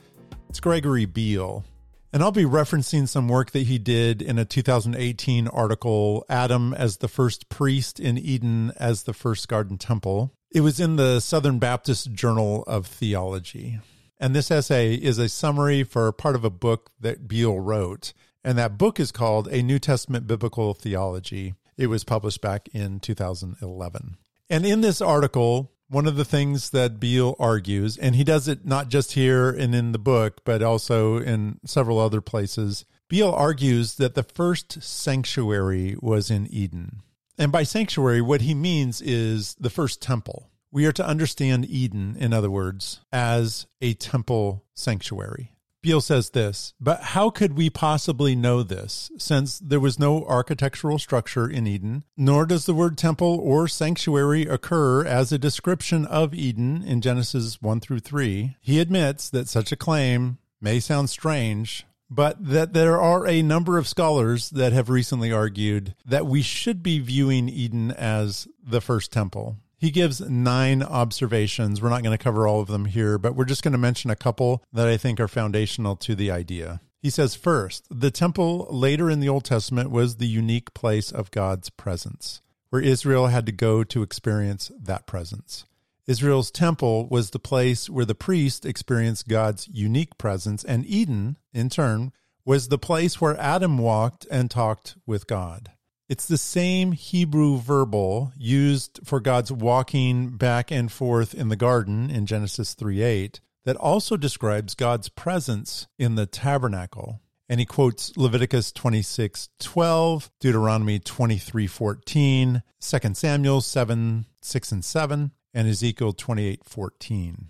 It's 0.49 0.61
Gregory 0.61 1.07
Beale. 1.07 1.65
And 2.13 2.23
I'll 2.23 2.31
be 2.31 2.45
referencing 2.45 3.09
some 3.09 3.27
work 3.27 3.51
that 3.51 3.67
he 3.67 3.79
did 3.81 4.23
in 4.23 4.39
a 4.39 4.45
2018 4.45 5.49
article, 5.49 6.25
Adam 6.29 6.73
as 6.73 6.99
the 6.99 7.09
First 7.09 7.49
Priest 7.49 7.99
in 7.99 8.17
Eden 8.17 8.71
as 8.77 9.03
the 9.03 9.13
First 9.13 9.49
Garden 9.49 9.77
Temple. 9.77 10.33
It 10.53 10.61
was 10.61 10.79
in 10.79 10.95
the 10.95 11.19
Southern 11.19 11.59
Baptist 11.59 12.13
Journal 12.13 12.63
of 12.69 12.87
Theology. 12.87 13.81
And 14.21 14.37
this 14.37 14.53
essay 14.53 14.95
is 14.95 15.19
a 15.19 15.29
summary 15.29 15.83
for 15.83 16.13
part 16.13 16.37
of 16.37 16.45
a 16.45 16.51
book 16.51 16.93
that 17.01 17.27
Beale 17.27 17.59
wrote. 17.59 18.13
And 18.49 18.57
that 18.57 18.78
book 18.78 18.99
is 18.99 19.12
called 19.12 19.47
A 19.49 19.62
New 19.62 19.78
Testament 19.78 20.26
Biblical 20.26 20.73
Theology. 20.73 21.52
It 21.76 21.88
was 21.88 22.02
published 22.02 22.40
back 22.40 22.67
in 22.73 22.99
2011. 22.99 24.17
And 24.49 24.64
in 24.64 24.81
this 24.81 25.02
article, 25.02 25.71
one 25.88 26.07
of 26.07 26.17
the 26.17 26.25
things 26.25 26.71
that 26.71 26.99
Beale 26.99 27.37
argues, 27.38 27.99
and 27.99 28.17
he 28.17 28.25
does 28.25 28.49
it 28.49 28.64
not 28.64 28.88
just 28.88 29.12
here 29.12 29.50
and 29.50 29.75
in 29.75 29.93
the 29.93 29.99
book, 29.99 30.40
but 30.47 30.62
also 30.62 31.19
in 31.19 31.61
several 31.67 31.99
other 31.99 32.23
places, 32.23 32.87
Beale 33.07 33.33
argues 33.33 33.97
that 33.97 34.14
the 34.14 34.23
first 34.23 34.83
sanctuary 34.83 35.99
was 36.00 36.31
in 36.31 36.47
Eden. 36.47 37.02
And 37.37 37.52
by 37.52 37.64
sanctuary, 37.64 38.23
what 38.23 38.40
he 38.40 38.55
means 38.55 39.02
is 39.02 39.57
the 39.61 39.69
first 39.69 40.00
temple. 40.00 40.49
We 40.73 40.87
are 40.87 40.93
to 40.93 41.07
understand 41.07 41.67
Eden, 41.67 42.17
in 42.19 42.33
other 42.33 42.50
words, 42.50 43.00
as 43.12 43.67
a 43.83 43.93
temple 43.93 44.64
sanctuary. 44.73 45.52
Beale 45.80 46.00
says 46.00 46.30
this, 46.30 46.75
but 46.80 47.00
how 47.00 47.30
could 47.30 47.56
we 47.56 47.70
possibly 47.70 48.35
know 48.35 48.62
this 48.62 49.11
since 49.16 49.58
there 49.58 49.80
was 49.80 49.99
no 49.99 50.25
architectural 50.25 50.99
structure 50.99 51.49
in 51.49 51.66
Eden, 51.66 52.04
nor 52.16 52.47
does 52.47 52.66
the 52.66 52.75
word 52.75 52.99
temple 52.99 53.38
or 53.40 53.68
sanctuary 53.68 54.42
occur 54.42 55.04
as 55.04 55.30
a 55.30 55.38
description 55.38 56.04
of 56.06 56.35
Eden 56.35 56.82
in 56.82 57.00
Genesis 57.00 57.62
1 57.62 57.80
through 57.80 58.00
3? 58.00 58.56
He 58.61 58.80
admits 58.80 59.30
that 59.30 59.49
such 59.49 59.70
a 59.70 59.76
claim 59.76 60.38
may 60.61 60.80
sound 60.80 61.11
strange, 61.11 61.87
but 62.11 62.44
that 62.44 62.73
there 62.73 63.00
are 63.00 63.26
a 63.26 63.42
number 63.42 63.78
of 63.78 63.87
scholars 63.87 64.50
that 64.50 64.73
have 64.73 64.88
recently 64.88 65.30
argued 65.30 65.94
that 66.04 66.26
we 66.26 66.42
should 66.42 66.82
be 66.82 66.99
viewing 66.99 67.49
Eden 67.49 67.92
as 67.92 68.49
the 68.62 68.80
first 68.80 69.12
temple. 69.12 69.56
He 69.78 69.92
gives 69.92 70.20
nine 70.20 70.82
observations. 70.82 71.80
We're 71.80 71.88
not 71.88 72.02
going 72.02 72.16
to 72.16 72.23
cover 72.23 72.49
all 72.49 72.61
of 72.61 72.66
them 72.66 72.87
here, 72.87 73.16
but 73.16 73.37
we're 73.37 73.44
just 73.44 73.62
going 73.62 73.73
to 73.73 73.78
mention 73.78 74.11
a 74.11 74.16
couple 74.16 74.64
that 74.73 74.88
I 74.88 74.97
think 74.97 75.20
are 75.20 75.28
foundational 75.28 75.94
to 75.97 76.16
the 76.16 76.32
idea. 76.32 76.80
He 77.00 77.11
says, 77.11 77.37
first, 77.37 77.87
the 77.88 78.11
temple 78.11 78.66
later 78.70 79.08
in 79.08 79.20
the 79.20 79.28
Old 79.28 79.44
Testament 79.44 79.92
was 79.92 80.16
the 80.16 80.26
unique 80.26 80.75
place 80.75 81.12
of 81.12 81.30
God's 81.30 81.70
presence, 81.70 82.42
where 82.70 82.82
Israel 82.82 83.28
had 83.28 83.47
to 83.47 83.52
go 83.52 83.85
to 83.85 84.02
experience 84.02 84.73
that 84.82 85.06
presence. 85.06 85.64
Israel's 86.08 86.50
temple 86.50 87.06
was 87.08 87.30
the 87.30 87.38
place 87.38 87.88
where 87.88 88.04
the 88.04 88.16
priest 88.16 88.66
experienced 88.66 89.28
God's 89.28 89.68
unique 89.68 90.18
presence, 90.18 90.64
and 90.64 90.85
Eden, 90.87 91.37
in 91.52 91.68
turn, 91.68 92.12
was 92.44 92.66
the 92.66 92.78
place 92.78 93.20
where 93.20 93.38
Adam 93.38 93.78
walked 93.78 94.26
and 94.28 94.50
talked 94.50 94.97
with 95.06 95.28
God. 95.28 95.70
It's 96.09 96.25
the 96.25 96.38
same 96.38 96.93
Hebrew 96.93 97.59
verbal 97.59 98.33
used 98.35 99.00
for 99.05 99.21
God's 99.21 99.53
walking 99.53 100.31
back 100.38 100.71
and 100.71 100.91
forth 100.91 101.35
in 101.35 101.50
the 101.50 101.57
garden 101.57 102.11
in 102.11 102.25
Genesis 102.25 102.73
3 102.73 103.03
8 103.03 103.41
that 103.67 103.77
also 103.77 104.17
describes 104.17 104.75
God's 104.75 105.11
presence 105.11 105.87
in 105.99 106.15
the 106.15 106.25
tabernacle. 106.25 107.21
And 107.47 107.61
he 107.61 107.67
quotes 107.67 108.17
Leviticus 108.17 108.73
26 108.73 109.50
12, 109.61 110.31
Deuteronomy 110.41 110.99
23 110.99 111.67
14, 111.67 112.62
2 112.81 113.15
Samuel 113.15 113.61
7 113.61 114.25
6 114.41 114.73
and 114.73 114.85
7, 114.85 115.31
and 115.53 115.69
Ezekiel 115.69 116.15
28 116.15 116.65
14. 116.65 117.49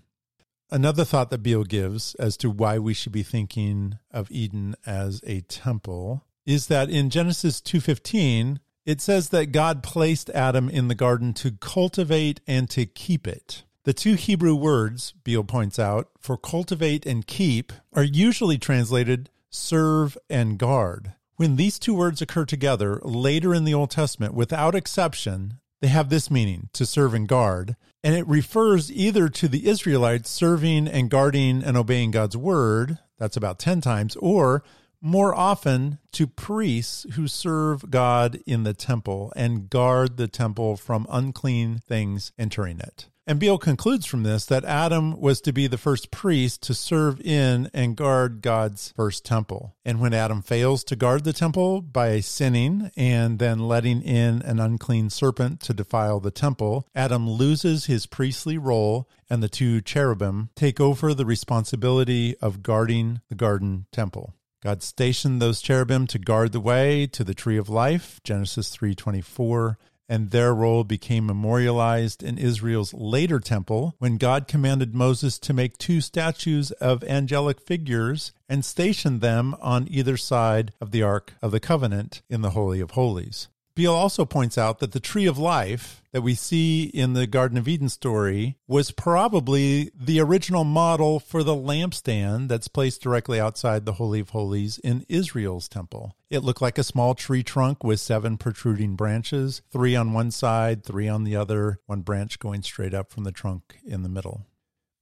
Another 0.73 1.05
thought 1.05 1.31
that 1.31 1.45
Beale 1.45 1.63
gives 1.63 2.17
as 2.17 2.37
to 2.39 2.51
why 2.51 2.81
we 2.81 2.93
should 2.93 3.13
be 3.13 3.23
thinking 3.23 3.99
of 4.11 4.33
Eden 4.33 4.75
as 4.85 5.23
a 5.25 5.43
temple 5.43 6.25
is 6.49 6.69
that 6.69 6.89
in 6.89 7.11
Genesis 7.11 7.61
2:15 7.61 8.59
it 8.87 9.03
says 9.03 9.29
that 9.29 9.53
God 9.53 9.83
placed 9.83 10.31
Adam 10.31 10.71
in 10.71 10.89
the 10.89 10.95
garden 10.95 11.35
to 11.35 11.51
cultivate 11.51 12.41
and 12.47 12.71
to 12.71 12.87
keep 12.87 13.29
it. 13.29 13.65
The 13.85 13.93
two 13.93 14.15
Hebrew 14.15 14.55
words, 14.55 15.13
Beale 15.25 15.45
points 15.45 15.79
out, 15.79 16.09
for 16.19 16.39
cultivate 16.39 17.05
and 17.05 17.27
keep 17.27 17.71
are 17.93 18.03
usually 18.03 18.57
translated 18.57 19.29
serve 19.51 20.17
and 20.31 20.59
guard. 20.59 21.13
When 21.37 21.57
these 21.57 21.79
two 21.79 21.95
words 21.95 22.23
occur 22.23 22.47
together 22.47 22.99
later 23.03 23.53
in 23.53 23.65
the 23.65 23.75
Old 23.75 23.91
Testament, 23.91 24.33
without 24.33 24.75
exception, 24.75 25.61
they 25.83 25.89
have 25.89 26.09
this 26.09 26.31
meaning 26.31 26.71
to 26.73 26.87
serve 26.87 27.13
and 27.13 27.29
guard, 27.29 27.77
and 28.03 28.15
it 28.15 28.27
refers 28.27 28.91
either 28.91 29.29
to 29.29 29.49
the 29.49 29.69
Israelites 29.69 30.31
serving 30.31 30.89
and 30.89 31.11
guarding 31.11 31.63
and 31.63 31.77
obeying 31.77 32.11
God's 32.11 32.39
word, 32.39 32.99
that's 33.19 33.37
about 33.37 33.59
10 33.59 33.83
times, 33.83 34.17
or 34.17 34.63
more 35.01 35.35
often 35.35 35.99
to 36.13 36.27
priests 36.27 37.07
who 37.15 37.29
serve 37.29 37.91
God 37.91 38.41
in 38.47 38.65
the 38.65 38.75
temple 38.75 39.33
and 39.37 39.71
guard 39.71 40.17
the 40.17 40.29
temple 40.29 40.77
from 40.77 41.07
unclean 41.11 41.79
things 41.79 42.33
entering 42.39 42.81
it. 42.81 43.09
And 43.29 43.39
Beale 43.39 43.59
concludes 43.59 44.07
from 44.07 44.23
this 44.23 44.47
that 44.47 44.65
Adam 44.65 45.21
was 45.21 45.43
to 45.43 45.53
be 45.53 45.67
the 45.67 45.77
first 45.77 46.11
priest 46.11 46.63
to 46.63 46.73
serve 46.73 47.21
in 47.21 47.69
and 47.75 47.95
guard 47.95 48.41
God's 48.41 48.95
first 48.97 49.23
temple. 49.23 49.77
And 49.85 50.01
when 50.01 50.15
Adam 50.15 50.41
fails 50.41 50.83
to 50.85 50.97
guard 50.97 51.25
the 51.25 51.35
temple 51.35 51.83
by 51.83 52.21
sinning 52.21 52.91
and 52.97 53.39
then 53.39 53.59
letting 53.59 54.01
in 54.01 54.41
an 54.41 54.59
unclean 54.59 55.11
serpent 55.11 55.61
to 55.61 55.75
defile 55.75 56.21
the 56.21 56.31
temple, 56.31 56.89
Adam 56.95 57.29
loses 57.29 57.85
his 57.85 58.07
priestly 58.07 58.57
role 58.57 59.07
and 59.29 59.43
the 59.43 59.49
two 59.51 59.83
cherubim 59.83 60.49
take 60.57 60.81
over 60.81 61.13
the 61.13 61.27
responsibility 61.27 62.35
of 62.39 62.63
guarding 62.63 63.21
the 63.29 63.35
garden 63.35 63.85
temple. 63.93 64.33
God 64.61 64.83
stationed 64.83 65.41
those 65.41 65.61
cherubim 65.61 66.09
to 66.09 66.19
guard 66.19 66.51
the 66.51 66.59
way 66.59 67.07
to 67.07 67.23
the 67.23 67.35
tree 67.35 67.57
of 67.57 67.69
life, 67.69 68.21
Genesis 68.25 68.71
3:24, 68.71 69.79
and 70.09 70.31
their 70.31 70.53
role 70.53 70.83
became 70.83 71.27
memorialized 71.27 72.25
in 72.25 72.39
Israel's 72.39 72.93
later 72.93 73.39
temple 73.39 73.95
when 73.99 74.17
God 74.17 74.49
commanded 74.49 74.95
Moses 74.95 75.39
to 75.41 75.53
make 75.53 75.79
two 75.79 76.01
statues 76.01 76.73
of 76.73 77.05
angelic 77.05 77.61
figures 77.61 78.33
and 78.49 78.65
station 78.65 79.21
them 79.21 79.55
on 79.61 79.87
either 79.89 80.17
side 80.17 80.73
of 80.81 80.91
the 80.91 81.03
Ark 81.03 81.35
of 81.41 81.53
the 81.53 81.61
Covenant 81.61 82.23
in 82.29 82.41
the 82.41 82.51
Holy 82.51 82.81
of 82.81 82.93
Holies. 82.93 83.47
Beale 83.79 83.95
also 83.95 84.25
points 84.25 84.59
out 84.59 84.81
that 84.81 84.91
the 84.91 84.99
tree 84.99 85.27
of 85.27 85.39
life 85.39 86.03
that 86.11 86.23
we 86.23 86.35
see 86.35 86.83
in 86.83 87.13
the 87.13 87.29
Garden 87.29 87.57
of 87.57 87.69
Eden 87.69 87.89
story 87.89 88.57
was 88.67 88.91
probably 88.91 89.93
the 89.95 90.19
original 90.19 90.65
model 90.65 91.21
for 91.21 91.45
the 91.45 91.55
lampstand 91.55 92.49
that's 92.49 92.67
placed 92.67 93.01
directly 93.01 93.39
outside 93.39 93.87
the 93.87 93.93
Holy 93.93 94.19
of 94.19 94.31
Holies 94.31 94.79
in 94.79 95.07
Israel's 95.09 95.69
temple. 95.69 96.17
It 96.29 96.43
looked 96.43 96.61
like 96.61 96.77
a 96.77 96.83
small 96.83 97.15
tree 97.15 97.45
trunk 97.45 97.85
with 97.85 98.01
seven 98.01 98.37
protruding 98.37 98.97
branches, 98.97 99.63
three 99.71 99.95
on 99.95 100.13
one 100.13 100.33
side, 100.33 100.83
three 100.83 101.07
on 101.07 101.23
the 101.23 101.37
other, 101.37 101.79
one 101.87 102.01
branch 102.01 102.41
going 102.41 102.63
straight 102.63 102.95
up 102.95 103.13
from 103.13 103.23
the 103.23 103.31
trunk 103.31 103.79
in 103.87 104.03
the 104.03 104.09
middle. 104.09 104.45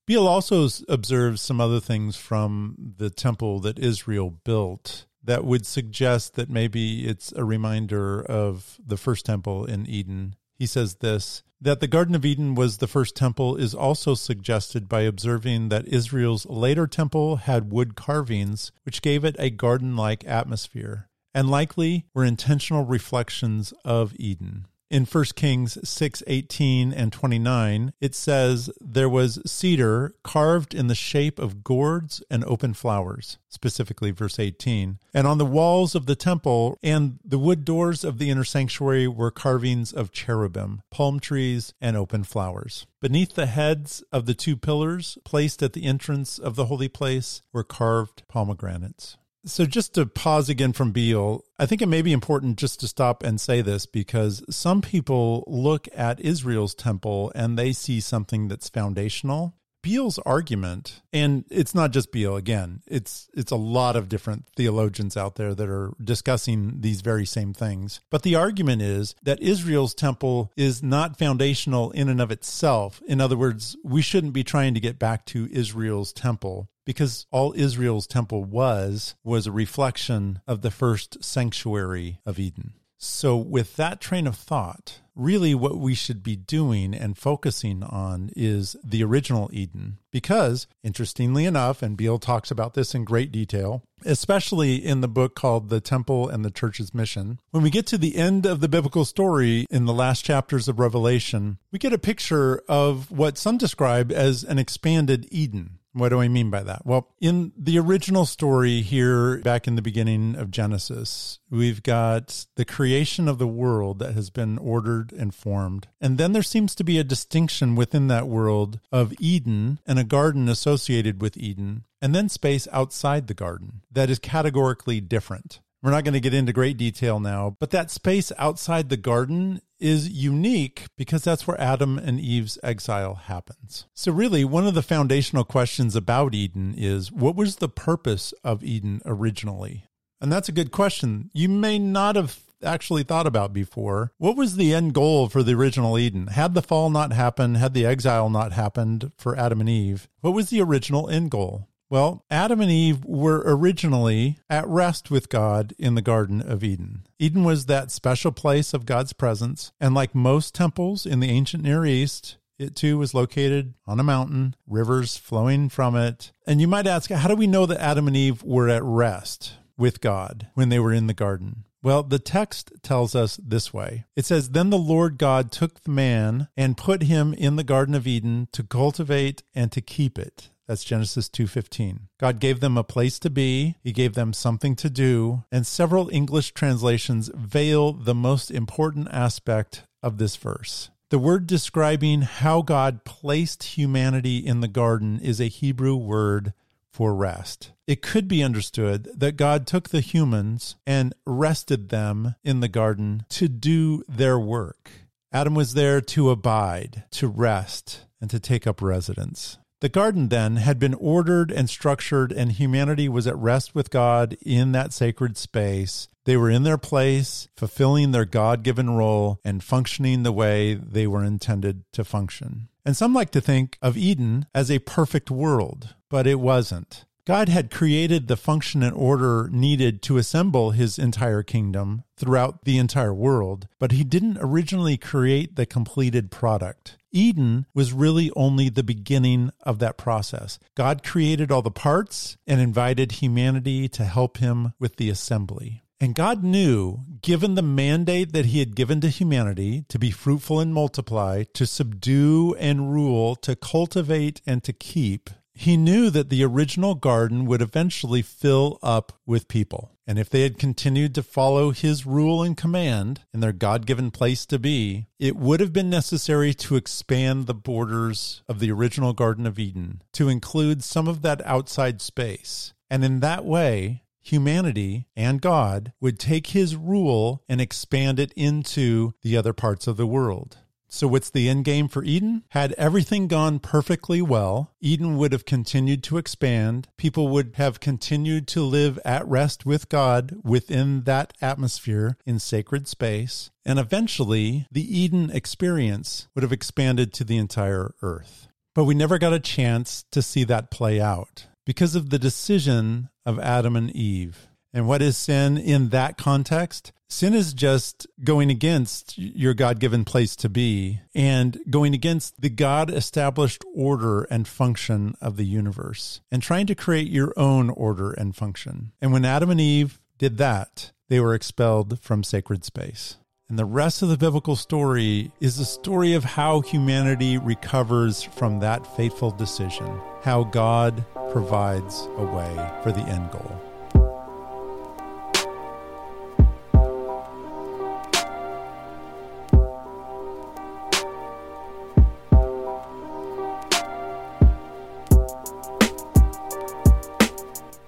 Beale 0.07 0.29
also 0.29 0.69
observes 0.91 1.41
some 1.41 1.63
other 1.63 1.81
things 1.81 2.15
from 2.15 2.77
the 2.99 3.09
temple 3.09 3.59
that 3.61 3.79
Israel 3.79 4.29
built 4.45 5.07
that 5.27 5.45
would 5.45 5.67
suggest 5.67 6.35
that 6.35 6.51
maybe 6.51 7.07
it's 7.07 7.33
a 7.33 7.45
reminder 7.45 8.23
of 8.23 8.79
the 8.85 8.97
first 8.97 9.27
temple 9.27 9.65
in 9.65 9.87
Eden. 9.87 10.35
He 10.55 10.67
says 10.67 10.97
this 10.97 11.43
that 11.61 11.81
the 11.81 11.87
Garden 11.87 12.15
of 12.15 12.25
Eden 12.25 12.55
was 12.55 12.79
the 12.79 12.87
first 12.87 13.17
temple 13.17 13.57
is 13.57 13.75
also 13.75 14.15
suggested 14.15 14.89
by 14.89 15.03
observing 15.03 15.71
that 15.71 15.89
Israel's 15.89 16.45
later 16.47 16.87
temple 16.87 17.37
had 17.37 17.73
wood 17.73 17.97
carvings, 17.97 18.73
which 18.85 19.01
gave 19.01 19.25
it 19.25 19.37
a 19.39 19.49
garden 19.49 19.97
like 19.97 20.27
atmosphere, 20.27 21.09
and 21.35 21.49
likely 21.49 22.05
were 22.13 22.25
intentional 22.25 22.85
reflections 22.85 23.73
of 23.85 24.15
Eden 24.19 24.67
in 24.91 25.05
1 25.05 25.25
Kings 25.35 25.79
6 25.89 26.23
18 26.27 26.93
and 26.93 27.13
29, 27.13 27.93
it 28.01 28.15
says, 28.15 28.71
There 28.81 29.09
was 29.09 29.41
cedar 29.45 30.15
carved 30.23 30.75
in 30.75 30.87
the 30.87 30.95
shape 30.95 31.39
of 31.39 31.65
gourds 31.65 32.23
and 32.31 32.45
open 32.45 32.75
flowers, 32.75 33.39
specifically 33.49 34.11
verse 34.11 34.39
18. 34.39 34.99
And 35.13 35.27
on 35.27 35.39
the 35.39 35.45
walls 35.45 35.95
of 35.95 36.07
the 36.07 36.17
temple 36.17 36.79
and 36.83 37.19
the 37.25 37.39
wood 37.39 37.65
doors 37.65 38.05
of 38.05 38.19
the 38.19 38.31
inner 38.31 38.45
sanctuary 38.45 39.09
were 39.09 39.31
carvings 39.31 39.93
of 39.93 40.13
cherubim, 40.13 40.83
palm 40.91 41.21
trees, 41.21 41.75
and 41.81 41.97
open 41.97 42.25
flowers. 42.25 42.87
Beneath 43.01 43.35
the 43.35 43.47
heads 43.47 44.03
of 44.13 44.27
the 44.27 44.35
two 44.35 44.57
pillars 44.57 45.19
placed 45.25 45.63
at 45.63 45.73
the 45.73 45.85
entrance 45.85 46.39
of 46.39 46.57
the 46.57 46.67
holy 46.67 46.89
place 46.89 47.43
were 47.53 47.65
carved 47.65 48.23
pomegranates. 48.29 49.17
So, 49.49 49.65
just 49.65 49.95
to 49.95 50.07
pause 50.07 50.49
again 50.49 50.73
from 50.73 50.91
Beale, 50.91 51.45
I 51.57 51.67
think 51.67 51.81
it 51.81 51.87
may 51.87 52.03
be 52.03 52.13
important 52.13 52.59
just 52.59 52.81
to 52.81 52.89
stop 52.89 53.23
and 53.23 53.41
say 53.41 53.63
this 53.63 53.87
because 53.87 54.43
some 54.51 54.83
people 54.83 55.45
look 55.47 55.87
at 55.95 56.19
Israel's 56.19 56.75
temple 56.75 57.31
and 57.33 57.57
they 57.57 57.73
see 57.73 58.01
something 58.01 58.49
that's 58.49 58.69
foundational. 58.69 59.55
Beale's 59.87 60.19
argument, 60.27 61.01
and 61.13 61.45
it's 61.49 61.73
not 61.73 61.93
just 61.93 62.11
Beale 62.11 62.35
again, 62.35 62.83
it's 62.89 63.31
it's 63.35 63.53
a 63.53 63.57
lot 63.57 63.95
of 63.95 64.09
different 64.09 64.47
theologians 64.57 65.17
out 65.17 65.37
there 65.37 65.55
that 65.55 65.69
are 65.69 65.93
discussing 66.03 66.81
these 66.81 67.03
very 67.03 67.25
same 67.25 67.55
things. 67.55 68.01
But 68.11 68.25
the 68.25 68.35
argument 68.35 68.83
is 68.83 69.15
that 69.23 69.41
Israel's 69.41 69.95
temple 69.95 70.51
is 70.57 70.83
not 70.83 71.21
foundational 71.21 71.93
in 71.93 72.09
and 72.09 72.21
of 72.21 72.33
itself. 72.33 73.01
In 73.07 73.21
other 73.21 73.37
words, 73.37 73.77
we 73.85 74.03
shouldn't 74.03 74.33
be 74.33 74.43
trying 74.43 74.75
to 74.75 74.81
get 74.81 74.99
back 74.99 75.25
to 75.27 75.49
Israel's 75.53 76.13
temple 76.13 76.69
because 76.85 77.27
all 77.31 77.55
Israel's 77.57 78.09
temple 78.09 78.43
was 78.43 79.15
was 79.23 79.47
a 79.47 79.53
reflection 79.53 80.41
of 80.49 80.63
the 80.63 80.73
first 80.73 81.23
sanctuary 81.23 82.19
of 82.27 82.41
Eden. 82.41 82.73
So, 82.99 83.37
with 83.37 83.77
that 83.77 84.01
train 84.01 84.27
of 84.27 84.35
thought, 84.35 84.99
really 85.17 85.55
what 85.55 85.79
we 85.79 85.95
should 85.95 86.23
be 86.23 86.37
doing 86.37 86.95
and 86.95 87.17
focusing 87.17 87.83
on 87.83 88.31
is 88.37 88.77
the 88.85 89.03
original 89.03 89.51
Eden. 89.53 89.99
Because, 90.13 90.67
interestingly 90.85 91.45
enough, 91.45 91.83
and 91.83 91.97
Beale 91.97 92.19
talks 92.19 92.51
about 92.51 92.75
this 92.75 92.95
in 92.95 93.05
great 93.05 93.33
detail, 93.33 93.83
especially 94.05 94.77
in 94.77 95.01
the 95.01 95.09
book 95.09 95.35
called 95.35 95.69
The 95.69 95.81
Temple 95.81 96.29
and 96.29 96.45
the 96.45 96.51
Church's 96.51 96.95
Mission, 96.95 97.41
when 97.51 97.63
we 97.63 97.71
get 97.71 97.87
to 97.89 97.99
the 97.99 98.17
end 98.17 98.47
of 98.47 98.61
the 98.61 98.69
biblical 98.69 99.05
story 99.05 99.67
in 99.71 99.87
the 99.87 99.93
last 99.93 100.25
chapters 100.25 100.69
of 100.69 100.79
Revelation, 100.79 101.59
we 101.73 101.79
get 101.79 101.93
a 101.93 101.99
picture 101.99 102.63
of 102.69 103.11
what 103.11 103.39
some 103.39 103.59
describe 103.59 104.13
as 104.13 104.45
an 104.45 104.59
expanded 104.59 105.27
Eden. 105.31 105.79
What 105.97 106.11
do 106.11 106.21
I 106.21 106.29
mean 106.29 106.51
by 106.51 106.63
that? 106.63 106.85
Well, 106.85 107.09
in 107.23 107.53
the 107.57 107.79
original 107.79 108.27
story 108.27 108.83
here, 108.83 109.39
back 109.39 109.67
in 109.67 109.77
the 109.77 109.83
beginning 109.83 110.37
of 110.37 110.51
Genesis, 110.51 111.39
we've 111.49 111.83
got 111.83 112.45
the 112.57 112.67
creation 112.67 113.29
of 113.29 113.39
the 113.39 113.47
world 113.47 113.99
that 114.01 114.13
has 114.13 114.29
been 114.29 114.59
ordered 114.59 115.11
and 115.15 115.35
formed. 115.35 115.89
And 115.99 116.19
then 116.19 116.35
there 116.35 116.43
seems 116.43 116.75
to 116.75 116.85
be 116.85 116.99
a 116.99 117.05
distinction 117.05 117.77
within 117.77 118.09
that 118.09 118.29
world 118.29 118.79
of 118.93 119.15
Eden 119.19 119.79
and 119.87 119.99
a 119.99 120.05
garden 120.05 120.51
associated 120.51 121.23
with 121.23 121.39
Eden, 121.39 121.85
and 122.03 122.15
then 122.15 122.29
space 122.29 122.69
outside 122.73 123.27
the 123.27 123.33
garden 123.33 123.81
that 123.91 124.11
is 124.11 124.19
categorically 124.19 125.01
different. 125.01 125.61
We're 125.83 125.93
not 125.93 126.05
going 126.05 126.15
to 126.15 126.21
get 126.21 126.35
into 126.35 126.53
great 126.53 126.77
detail 126.77 127.21
now, 127.21 127.57
but 127.59 127.71
that 127.71 127.91
space 127.91 128.33
outside 128.37 128.91
the 128.91 128.97
garden 128.99 129.63
is 129.79 130.09
unique 130.09 130.87
because 130.97 131.23
that's 131.23 131.47
where 131.47 131.61
Adam 131.61 131.99
and 131.99 132.21
Eve's 132.21 132.59
exile 132.63 133.15
happens. 133.15 133.87
So, 133.95 134.13
really, 134.13 134.45
one 134.45 134.67
of 134.67 134.75
the 134.75 134.83
foundational 134.83 135.45
questions 135.45 135.95
about 135.95 136.35
Eden 136.35 136.75
is 136.77 137.13
what 137.13 137.37
was 137.37 137.57
the 137.57 137.69
purpose 137.69 138.33
of 138.45 138.65
Eden 138.65 139.01
originally? 139.05 139.85
And 140.21 140.33
that's 140.33 140.49
a 140.49 140.53
good 140.53 140.73
question. 140.73 141.31
You 141.35 141.49
may 141.49 141.79
not 141.79 142.17
have 142.17 142.41
actually 142.63 143.03
thought 143.03 143.27
about 143.27 143.53
before. 143.53 144.13
What 144.19 144.37
was 144.37 144.57
the 144.57 144.75
end 144.75 144.95
goal 144.95 145.29
for 145.29 145.43
the 145.43 145.55
original 145.55 145.99
Eden? 145.99 146.29
Had 146.29 146.55
the 146.55 146.63
fall 146.63 146.91
not 146.91 147.13
happened, 147.13 147.59
had 147.59 147.75
the 147.75 147.87
exile 147.87 148.31
not 148.31 148.53
happened 148.53 149.13
for 149.19 149.37
Adam 149.37 149.61
and 149.61 149.69
Eve, 149.69 150.09
what 150.21 150.35
was 150.35 150.51
the 150.51 150.63
original 150.63 151.09
end 151.09 151.31
goal? 151.31 151.69
Well, 151.89 152.25
Adam 152.31 152.61
and 152.61 152.71
Eve 152.71 153.05
were 153.05 153.45
originally 153.47 154.39
at 154.51 154.67
rest 154.67 155.11
with 155.11 155.29
God 155.29 155.73
in 155.79 155.95
the 155.95 156.03
Garden 156.03 156.43
of 156.43 156.65
Eden. 156.65 157.07
Eden 157.19 157.45
was 157.45 157.67
that 157.67 157.93
special 157.93 158.33
place 158.33 158.75
of 158.75 158.87
God's 158.87 159.13
presence, 159.13 159.71
and 159.81 159.95
like 159.95 160.15
most 160.15 160.55
temples 160.55 161.07
in 161.07 161.21
the 161.21 161.31
ancient 161.31 161.63
Near 161.63 161.85
East, 161.87 162.39
it 162.59 162.75
too 162.75 162.99
was 162.99 163.15
located 163.15 163.75
on 163.87 164.01
a 164.01 164.05
mountain, 164.05 164.57
rivers 164.67 165.17
flowing 165.17 165.69
from 165.69 165.95
it. 165.95 166.33
And 166.47 166.61
you 166.61 166.67
might 166.67 166.89
ask, 166.89 167.11
how 167.11 167.29
do 167.29 167.37
we 167.37 167.47
know 167.47 167.67
that 167.67 167.81
Adam 167.81 168.09
and 168.09 168.17
Eve 168.17 168.43
were 168.43 168.69
at 168.69 168.83
rest 168.83 169.55
with 169.77 170.01
God 170.01 170.49
when 170.55 170.71
they 170.71 170.81
were 170.81 170.93
in 170.93 171.07
the 171.07 171.15
garden? 171.15 171.65
Well, 171.83 172.03
the 172.03 172.19
text 172.19 172.73
tells 172.83 173.15
us 173.15 173.39
this 173.41 173.73
way. 173.73 174.07
It 174.17 174.25
says, 174.25 174.51
Then 174.51 174.71
the 174.71 174.79
Lord 174.79 175.19
God 175.19 175.53
took 175.53 175.85
the 175.85 175.91
man 175.93 176.49
and 176.57 176.77
put 176.77 177.05
him 177.05 177.33
in 177.33 177.55
the 177.55 177.63
Garden 177.63 177.95
of 177.95 178.09
Eden 178.09 178.49
to 178.51 178.65
cultivate 178.65 179.45
and 179.55 179.71
to 179.71 179.81
keep 179.81 180.19
it. 180.19 180.51
That's 180.67 180.85
Genesis 180.85 181.29
2:15. 181.29 182.09
God 182.19 182.41
gave 182.41 182.61
them 182.61 182.77
a 182.77 182.85
place 182.85 183.19
to 183.21 183.31
be, 183.31 183.77
he 183.83 183.93
gave 183.93 184.15
them 184.15 184.33
something 184.33 184.75
to 184.77 184.91
do, 184.91 185.45
and 185.53 185.67
several 185.67 186.09
English 186.11 186.53
translations 186.53 187.31
veil 187.35 187.93
the 187.93 188.15
most 188.15 188.51
important 188.51 189.09
aspect 189.11 189.85
of 190.03 190.19
this 190.19 190.37
verse. 190.37 190.91
The 191.11 191.21
word 191.21 191.47
describing 191.47 192.23
how 192.23 192.63
God 192.63 193.05
placed 193.05 193.63
humanity 193.63 194.39
in 194.39 194.61
the 194.61 194.69
garden 194.69 195.21
is 195.21 195.41
a 195.41 195.47
Hebrew 195.47 195.95
word 195.95 196.53
for 196.91 197.15
rest. 197.15 197.73
It 197.87 198.03
could 198.03 198.27
be 198.27 198.43
understood 198.43 199.09
that 199.15 199.37
God 199.37 199.67
took 199.67 199.91
the 199.91 200.01
humans 200.01 200.75
and 200.85 201.15
rested 201.25 201.91
them 201.91 202.35
in 202.43 202.59
the 202.59 202.69
garden 202.69 203.25
to 203.29 203.49
do 203.49 204.03
their 204.09 204.39
work. 204.39 204.91
Adam 205.31 205.55
was 205.55 205.75
there 205.75 206.01
to 206.01 206.31
abide, 206.31 207.05
to 207.11 207.29
rest, 207.29 208.07
and 208.21 208.31
to 208.31 208.41
take 208.41 208.67
up 208.67 208.83
residence. 208.83 209.59
The 209.81 209.89
garden 209.91 210.29
then 210.29 210.57
had 210.57 210.79
been 210.79 210.95
ordered 210.95 211.51
and 211.51 211.69
structured, 211.69 212.33
and 212.33 212.53
humanity 212.53 213.09
was 213.09 213.27
at 213.27 213.37
rest 213.37 213.75
with 213.75 213.91
God 213.91 214.37
in 214.41 214.73
that 214.73 214.95
sacred 214.95 215.37
space. 215.37 216.09
They 216.25 216.37
were 216.37 216.51
in 216.51 216.63
their 216.63 216.79
place, 216.79 217.49
fulfilling 217.57 218.11
their 218.11 218.25
God 218.25 218.63
given 218.63 218.91
role 218.91 219.39
and 219.45 219.63
functioning 219.63 220.23
the 220.23 220.33
way 220.33 220.75
they 220.75 221.07
were 221.07 221.23
intended 221.23 221.85
to 221.93 222.05
function. 222.05 222.69
And 222.87 222.97
some 222.97 223.13
like 223.13 223.31
to 223.33 223.41
think 223.41 223.77
of 223.83 223.97
Eden 223.97 224.47
as 224.55 224.71
a 224.71 224.79
perfect 224.79 225.31
world, 225.31 225.95
but 226.09 226.27
it 226.27 226.41
wasn't. 226.41 227.05
God 227.27 227.49
had 227.49 227.73
created 227.73 228.29
the 228.29 228.37
function 228.37 228.85
and 228.85 228.95
order 228.95 229.49
needed 229.51 230.01
to 230.03 230.17
assemble 230.17 230.71
his 230.71 230.97
entire 230.97 231.43
kingdom 231.43 232.05
throughout 232.17 232.65
the 232.65 232.79
entire 232.79 233.13
world, 233.13 233.67
but 233.81 233.91
he 233.91 234.05
didn't 234.05 234.39
originally 234.41 234.97
create 234.97 235.57
the 235.57 235.67
completed 235.67 236.31
product. 236.31 236.97
Eden 237.11 237.67
was 237.75 237.93
really 237.93 238.31
only 238.37 238.69
the 238.69 238.85
beginning 238.85 239.51
of 239.63 239.81
that 239.81 239.99
process. 239.99 240.61
God 240.77 241.03
created 241.03 241.51
all 241.51 241.63
the 241.63 241.71
parts 241.73 242.37
and 242.47 242.61
invited 242.61 243.13
humanity 243.13 243.89
to 243.89 244.05
help 244.05 244.37
him 244.37 244.75
with 244.79 244.95
the 244.95 245.11
assembly. 245.11 245.83
And 245.99 246.15
God 246.15 246.45
knew, 246.45 247.01
given 247.23 247.55
the 247.55 247.63
mandate 247.63 248.33
that 248.35 248.47
He 248.47 248.59
had 248.59 248.77
given 248.77 249.01
to 249.01 249.09
humanity 249.09 249.87
to 249.89 249.99
be 249.99 250.11
fruitful 250.11 250.61
and 250.61 250.75
multiply, 250.75 251.45
to 251.55 251.67
subdue 251.67 252.55
and 252.59 252.93
rule, 252.93 253.35
to 253.37 253.57
cultivate 253.57 254.43
and 254.47 254.63
to 254.63 254.75
keep, 254.75 255.31
he 255.59 255.75
knew 255.79 256.11
that 256.11 256.29
the 256.29 256.45
original 256.45 256.95
garden 256.95 257.47
would 257.47 257.63
eventually 257.63 258.21
fill 258.21 258.79
up 258.83 259.15
with 259.25 259.49
people. 259.49 259.91
And 260.07 260.19
if 260.19 260.29
they 260.29 260.43
had 260.43 260.59
continued 260.59 261.15
to 261.15 261.23
follow 261.23 261.71
his 261.71 262.05
rule 262.05 262.43
and 262.43 262.55
command 262.55 263.23
in 263.33 263.41
their 263.41 263.55
God 263.55 263.87
given 263.87 264.11
place 264.11 264.45
to 264.47 264.59
be, 264.59 265.07
it 265.19 265.35
would 265.35 265.61
have 265.61 265.73
been 265.73 265.89
necessary 265.89 266.53
to 266.53 266.77
expand 266.77 267.47
the 267.47 267.55
borders 267.55 268.43
of 268.47 268.61
the 268.61 268.71
original 268.71 269.15
Garden 269.15 269.47
of 269.47 269.59
Eden 269.59 270.03
to 270.13 270.29
include 270.29 270.85
some 270.85 271.09
of 271.09 271.23
that 271.23 271.45
outside 271.47 272.03
space. 272.03 272.75
And 272.91 273.03
in 273.03 273.21
that 273.21 273.47
way, 273.47 274.03
humanity 274.21 275.07
and 275.17 275.41
God 275.41 275.95
would 276.03 276.19
take 276.19 276.49
his 276.49 276.77
rule 276.77 277.43
and 277.49 277.63
expand 277.63 278.21
it 278.21 278.33
into 278.37 279.15
the 279.23 279.39
other 279.39 279.55
parts 279.55 279.87
of 279.87 279.97
the 279.97 280.07
world. 280.07 280.59
So, 280.89 281.09
what's 281.09 281.31
the 281.31 281.49
end 281.49 281.65
game 281.65 281.89
for 281.89 282.05
Eden? 282.05 282.45
Had 282.51 282.73
everything 282.73 283.27
gone 283.27 283.59
perfectly 283.59 284.23
well, 284.23 284.73
Eden 284.81 285.17
would 285.19 285.33
have 285.33 285.45
continued 285.45 286.03
to 286.05 286.17
expand. 286.17 286.89
People 286.97 287.29
would 287.29 287.53
have 287.57 287.81
continued 287.81 288.47
to 288.49 288.63
live 288.63 288.99
at 289.05 289.27
rest 289.27 289.67
with 289.67 289.89
God 289.89 290.37
within 290.45 291.03
that 291.03 291.33
atmosphere 291.41 292.17
in 292.25 292.39
sacred 292.39 292.87
space. 292.87 293.51
And 293.65 293.79
eventually, 293.79 294.67
the 294.71 294.99
Eden 294.99 295.31
experience 295.31 296.29
would 296.35 296.43
have 296.43 296.53
expanded 296.53 297.13
to 297.15 297.25
the 297.25 297.37
entire 297.37 297.95
earth. 298.01 298.49
But 298.75 298.85
we 298.85 298.95
never 298.95 299.19
got 299.19 299.33
a 299.33 299.41
chance 299.41 300.05
to 300.13 300.23
see 300.23 300.45
that 300.45 300.71
play 300.71 301.01
out 301.01 301.47
because 301.65 301.95
of 301.95 302.11
the 302.11 302.19
decision 302.19 303.09
of 303.25 303.41
Adam 303.41 303.75
and 303.75 303.91
Eve. 303.91 304.49
And 304.77 304.87
what 304.87 305.01
is 305.01 305.17
sin 305.17 305.57
in 305.57 305.89
that 305.89 306.19
context? 306.19 306.93
Sin 307.09 307.33
is 307.33 307.55
just 307.55 308.07
going 308.23 308.51
against 308.51 309.17
your 309.17 309.55
God 309.55 309.79
given 309.79 310.05
place 310.05 310.37
to 310.37 310.51
be 310.51 311.01
and 311.15 311.59
going 311.71 311.95
against 311.95 312.39
the 312.43 312.51
God 312.51 312.91
established 312.91 313.65
order 313.75 314.25
and 314.25 314.47
function 314.47 315.15
of 315.19 315.39
the 315.39 315.47
universe 315.47 316.21
and 316.31 316.43
trying 316.43 316.67
to 316.67 316.75
create 316.75 317.09
your 317.09 317.33
own 317.39 317.71
order 317.71 318.11
and 318.11 318.37
function. 318.37 318.93
And 319.01 319.15
when 319.15 319.25
Adam 319.25 319.49
and 319.49 319.63
Eve 319.63 319.99
did 320.19 320.37
that, 320.37 320.93
they 321.09 321.21
were 321.21 321.35
expelled 321.35 321.99
from 322.01 322.23
sacred 322.23 322.63
space. 322.63 323.17
And 323.49 323.59
the 323.59 323.65
rest 323.65 324.03
of 324.03 324.11
the 324.11 324.19
biblical 324.19 324.57
story 324.57 325.33
is 325.41 325.57
the 325.57 325.65
story 325.65 326.13
of 326.13 326.25
how 326.25 326.61
humanity 326.61 327.39
recovers 327.39 328.23
from 328.23 328.59
that 328.59 328.87
fateful 328.95 329.31
decision, 329.31 329.99
how 330.21 330.45
God 330.45 331.03
provides 331.31 332.11
a 332.19 332.25
way 332.27 332.71
for 332.83 332.93
the 332.93 333.01
end 333.01 333.31
goal. 333.31 333.66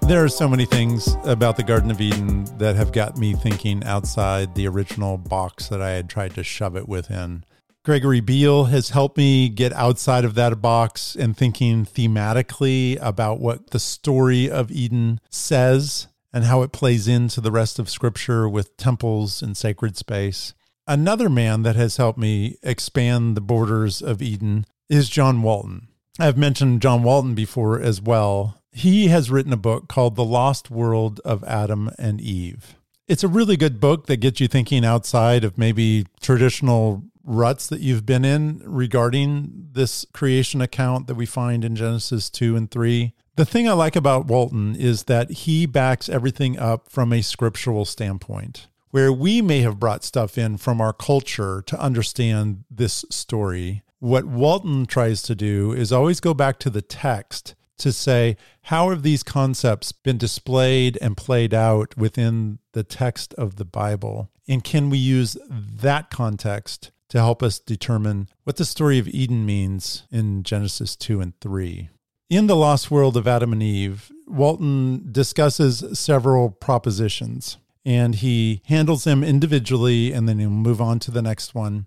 There 0.09 0.25
are 0.25 0.29
so 0.31 0.49
many 0.49 0.64
things 0.64 1.18
about 1.25 1.59
the 1.59 1.62
Garden 1.62 1.90
of 1.90 2.01
Eden 2.01 2.47
that 2.57 2.77
have 2.77 2.92
got 2.92 3.18
me 3.18 3.35
thinking 3.35 3.85
outside 3.85 4.55
the 4.55 4.66
original 4.66 5.18
box 5.18 5.68
that 5.68 5.83
I 5.83 5.90
had 5.90 6.09
tried 6.09 6.35
to 6.37 6.42
shove 6.42 6.77
it 6.77 6.88
within. 6.88 7.44
Gregory 7.85 8.21
Beale 8.21 8.64
has 8.64 8.88
helped 8.88 9.18
me 9.18 9.51
get 9.51 9.71
outside 9.75 10.25
of 10.25 10.35
that 10.35 10.62
box 10.62 11.14
and 11.14 11.37
thinking 11.37 11.85
thematically 11.85 12.97
about 13.03 13.38
what 13.38 13.68
the 13.68 13.79
story 13.79 14.51
of 14.51 14.71
Eden 14.71 15.21
says 15.29 16.09
and 16.33 16.44
how 16.44 16.62
it 16.62 16.73
plays 16.73 17.07
into 17.07 17.42
the 17.42 17.53
rest 17.53 17.79
of 17.79 17.90
Scripture 17.90 18.49
with 18.49 18.79
temples 18.79 19.42
and 19.42 19.59
sacred 19.59 19.99
space. 19.99 20.55
Another 20.87 21.29
man 21.29 21.64
that 21.64 21.77
has 21.77 21.99
helped 21.99 22.18
me 22.18 22.57
expand 22.62 23.37
the 23.37 23.42
borders 23.42 24.01
of 24.01 24.23
Eden 24.23 24.64
is 24.88 25.11
John 25.11 25.42
Walton. 25.42 25.88
I've 26.18 26.38
mentioned 26.38 26.81
John 26.81 27.03
Walton 27.03 27.35
before 27.35 27.79
as 27.79 28.01
well 28.01 28.55
he 28.79 29.09
has 29.09 29.31
written 29.31 29.53
a 29.53 29.57
book 29.57 29.88
called 29.88 30.14
The 30.14 30.25
Lost 30.25 30.71
World 30.71 31.21
of 31.25 31.43
Adam 31.45 31.91
and 31.99 32.21
Eve. 32.21 32.77
It's 33.07 33.25
a 33.25 33.29
really 33.29 33.57
good 33.57 33.81
book 33.81 34.07
that 34.07 34.19
gets 34.19 34.41
you 34.41 34.49
thinking 34.49 34.85
outside 34.85 35.43
of 35.43 35.59
maybe 35.59 36.07
traditional 36.21 37.03
ruts 37.25 37.67
that 37.67 37.81
you've 37.81 38.07
been 38.07 38.25
in 38.25 38.62
regarding 38.64 39.69
this 39.73 40.07
creation 40.12 40.61
account 40.61 41.07
that 41.07 41.17
we 41.17 41.27
find 41.27 41.64
in 41.64 41.75
Genesis 41.75 42.31
2 42.31 42.57
and 42.57 42.71
3. 42.71 43.14
The 43.37 43.45
thing 43.45 43.69
I 43.69 43.73
like 43.73 43.97
about 43.97 44.27
Walton 44.27 44.77
is 44.77 45.05
that 45.05 45.31
he 45.31 45.67
backs 45.67 46.09
everything 46.09 46.59
up 46.59 46.88
from 46.88 47.12
a 47.12 47.23
scriptural 47.23 47.85
standpoint. 47.85 48.69
Where 48.91 49.12
we 49.12 49.43
may 49.43 49.61
have 49.61 49.81
brought 49.81 50.05
stuff 50.05 50.38
in 50.38 50.57
from 50.57 50.81
our 50.81 50.93
culture 50.93 51.62
to 51.67 51.81
understand 51.81 52.64
this 52.71 53.05
story, 53.11 53.83
what 53.99 54.25
Walton 54.25 54.87
tries 54.87 55.23
to 55.23 55.35
do 55.35 55.73
is 55.73 55.93
always 55.93 56.21
go 56.21 56.33
back 56.33 56.59
to 56.61 56.71
the 56.71 56.83
text 56.83 57.55
to 57.79 57.93
say, 57.93 58.37
how 58.62 58.91
have 58.91 59.03
these 59.03 59.23
concepts 59.23 59.93
been 59.93 60.19
displayed 60.19 60.99
and 61.01 61.17
played 61.17 61.55
out 61.55 61.97
within 61.97 62.59
the 62.73 62.85
text 62.85 63.35
of 63.35 63.57
the 63.57 63.64
Bible? 63.64 64.31
And 64.47 64.62
can 64.62 64.91
we 64.91 64.99
use 64.99 65.37
that 65.51 66.11
context 66.11 66.91
to 67.09 67.19
help 67.19 67.43
us 67.43 67.59
determine 67.59 68.29
what 68.45 68.57
the 68.57 68.64
story 68.64 68.99
of 68.99 69.09
Eden 69.09 69.47
means 69.47 70.05
in 70.11 70.43
Genesis 70.43 70.97
2 70.97 71.21
and 71.21 71.38
3? 71.41 71.88
In 72.31 72.47
The 72.47 72.57
Lost 72.57 72.91
World 72.91 73.17
of 73.17 73.27
Adam 73.27 73.53
and 73.53 73.62
Eve, 73.62 74.12
Walton 74.27 75.09
discusses 75.11 75.99
several 75.99 76.51
propositions 76.51 77.57
and 77.87 78.17
he 78.17 78.61
handles 78.67 79.05
them 79.05 79.25
individually 79.25 80.12
and 80.12 80.29
then 80.29 80.38
he'll 80.38 80.51
move 80.51 80.81
on 80.81 80.99
to 80.99 81.11
the 81.11 81.23
next 81.23 81.55
one. 81.55 81.87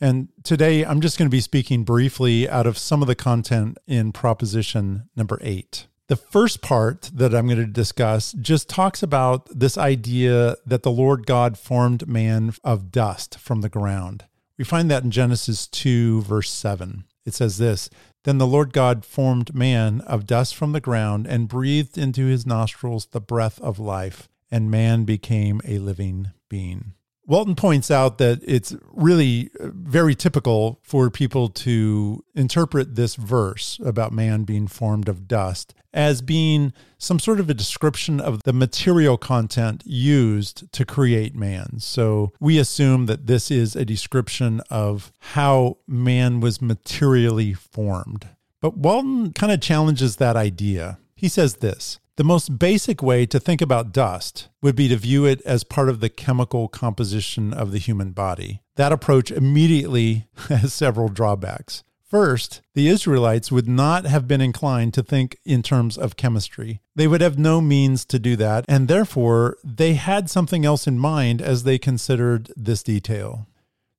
And 0.00 0.28
today 0.42 0.84
I'm 0.84 1.00
just 1.00 1.18
going 1.18 1.26
to 1.28 1.34
be 1.34 1.40
speaking 1.40 1.84
briefly 1.84 2.48
out 2.48 2.66
of 2.66 2.78
some 2.78 3.02
of 3.02 3.08
the 3.08 3.14
content 3.14 3.78
in 3.86 4.12
proposition 4.12 5.08
number 5.14 5.38
eight. 5.42 5.86
The 6.06 6.16
first 6.16 6.62
part 6.62 7.10
that 7.14 7.34
I'm 7.34 7.46
going 7.46 7.58
to 7.58 7.66
discuss 7.66 8.32
just 8.32 8.68
talks 8.68 9.02
about 9.02 9.46
this 9.56 9.78
idea 9.78 10.56
that 10.66 10.82
the 10.82 10.90
Lord 10.90 11.26
God 11.26 11.56
formed 11.56 12.08
man 12.08 12.52
of 12.64 12.90
dust 12.90 13.38
from 13.38 13.60
the 13.60 13.68
ground. 13.68 14.24
We 14.58 14.64
find 14.64 14.90
that 14.90 15.04
in 15.04 15.10
Genesis 15.10 15.66
2, 15.68 16.22
verse 16.22 16.50
7. 16.50 17.04
It 17.24 17.34
says 17.34 17.58
this 17.58 17.90
Then 18.24 18.38
the 18.38 18.46
Lord 18.46 18.72
God 18.72 19.04
formed 19.04 19.54
man 19.54 20.00
of 20.00 20.26
dust 20.26 20.56
from 20.56 20.72
the 20.72 20.80
ground 20.80 21.26
and 21.26 21.46
breathed 21.46 21.96
into 21.96 22.26
his 22.26 22.44
nostrils 22.44 23.06
the 23.06 23.20
breath 23.20 23.60
of 23.60 23.78
life, 23.78 24.28
and 24.50 24.70
man 24.70 25.04
became 25.04 25.60
a 25.64 25.78
living 25.78 26.30
being. 26.48 26.94
Walton 27.30 27.54
points 27.54 27.92
out 27.92 28.18
that 28.18 28.40
it's 28.42 28.74
really 28.90 29.50
uh, 29.60 29.68
very 29.72 30.16
typical 30.16 30.80
for 30.82 31.10
people 31.10 31.48
to 31.48 32.24
interpret 32.34 32.96
this 32.96 33.14
verse 33.14 33.78
about 33.84 34.12
man 34.12 34.42
being 34.42 34.66
formed 34.66 35.08
of 35.08 35.28
dust 35.28 35.72
as 35.94 36.22
being 36.22 36.72
some 36.98 37.20
sort 37.20 37.38
of 37.38 37.48
a 37.48 37.54
description 37.54 38.20
of 38.20 38.42
the 38.42 38.52
material 38.52 39.16
content 39.16 39.84
used 39.86 40.72
to 40.72 40.84
create 40.84 41.36
man. 41.36 41.78
So 41.78 42.32
we 42.40 42.58
assume 42.58 43.06
that 43.06 43.28
this 43.28 43.48
is 43.48 43.76
a 43.76 43.84
description 43.84 44.60
of 44.68 45.12
how 45.20 45.78
man 45.86 46.40
was 46.40 46.60
materially 46.60 47.54
formed. 47.54 48.28
But 48.60 48.76
Walton 48.76 49.34
kind 49.34 49.52
of 49.52 49.60
challenges 49.60 50.16
that 50.16 50.34
idea. 50.34 50.98
He 51.14 51.28
says 51.28 51.56
this 51.56 51.99
the 52.20 52.24
most 52.24 52.58
basic 52.58 53.02
way 53.02 53.24
to 53.24 53.40
think 53.40 53.62
about 53.62 53.94
dust 53.94 54.50
would 54.60 54.76
be 54.76 54.88
to 54.88 54.96
view 54.96 55.24
it 55.24 55.40
as 55.46 55.64
part 55.64 55.88
of 55.88 56.00
the 56.00 56.10
chemical 56.10 56.68
composition 56.68 57.54
of 57.54 57.72
the 57.72 57.78
human 57.78 58.10
body. 58.10 58.60
That 58.76 58.92
approach 58.92 59.30
immediately 59.30 60.26
has 60.50 60.74
several 60.74 61.08
drawbacks. 61.08 61.82
First, 62.04 62.60
the 62.74 62.88
Israelites 62.88 63.50
would 63.50 63.66
not 63.66 64.04
have 64.04 64.28
been 64.28 64.42
inclined 64.42 64.92
to 64.94 65.02
think 65.02 65.38
in 65.46 65.62
terms 65.62 65.96
of 65.96 66.18
chemistry. 66.18 66.82
They 66.94 67.08
would 67.08 67.22
have 67.22 67.38
no 67.38 67.62
means 67.62 68.04
to 68.04 68.18
do 68.18 68.36
that, 68.36 68.66
and 68.68 68.86
therefore 68.86 69.56
they 69.64 69.94
had 69.94 70.28
something 70.28 70.66
else 70.66 70.86
in 70.86 70.98
mind 70.98 71.40
as 71.40 71.62
they 71.62 71.78
considered 71.78 72.52
this 72.54 72.82
detail. 72.82 73.46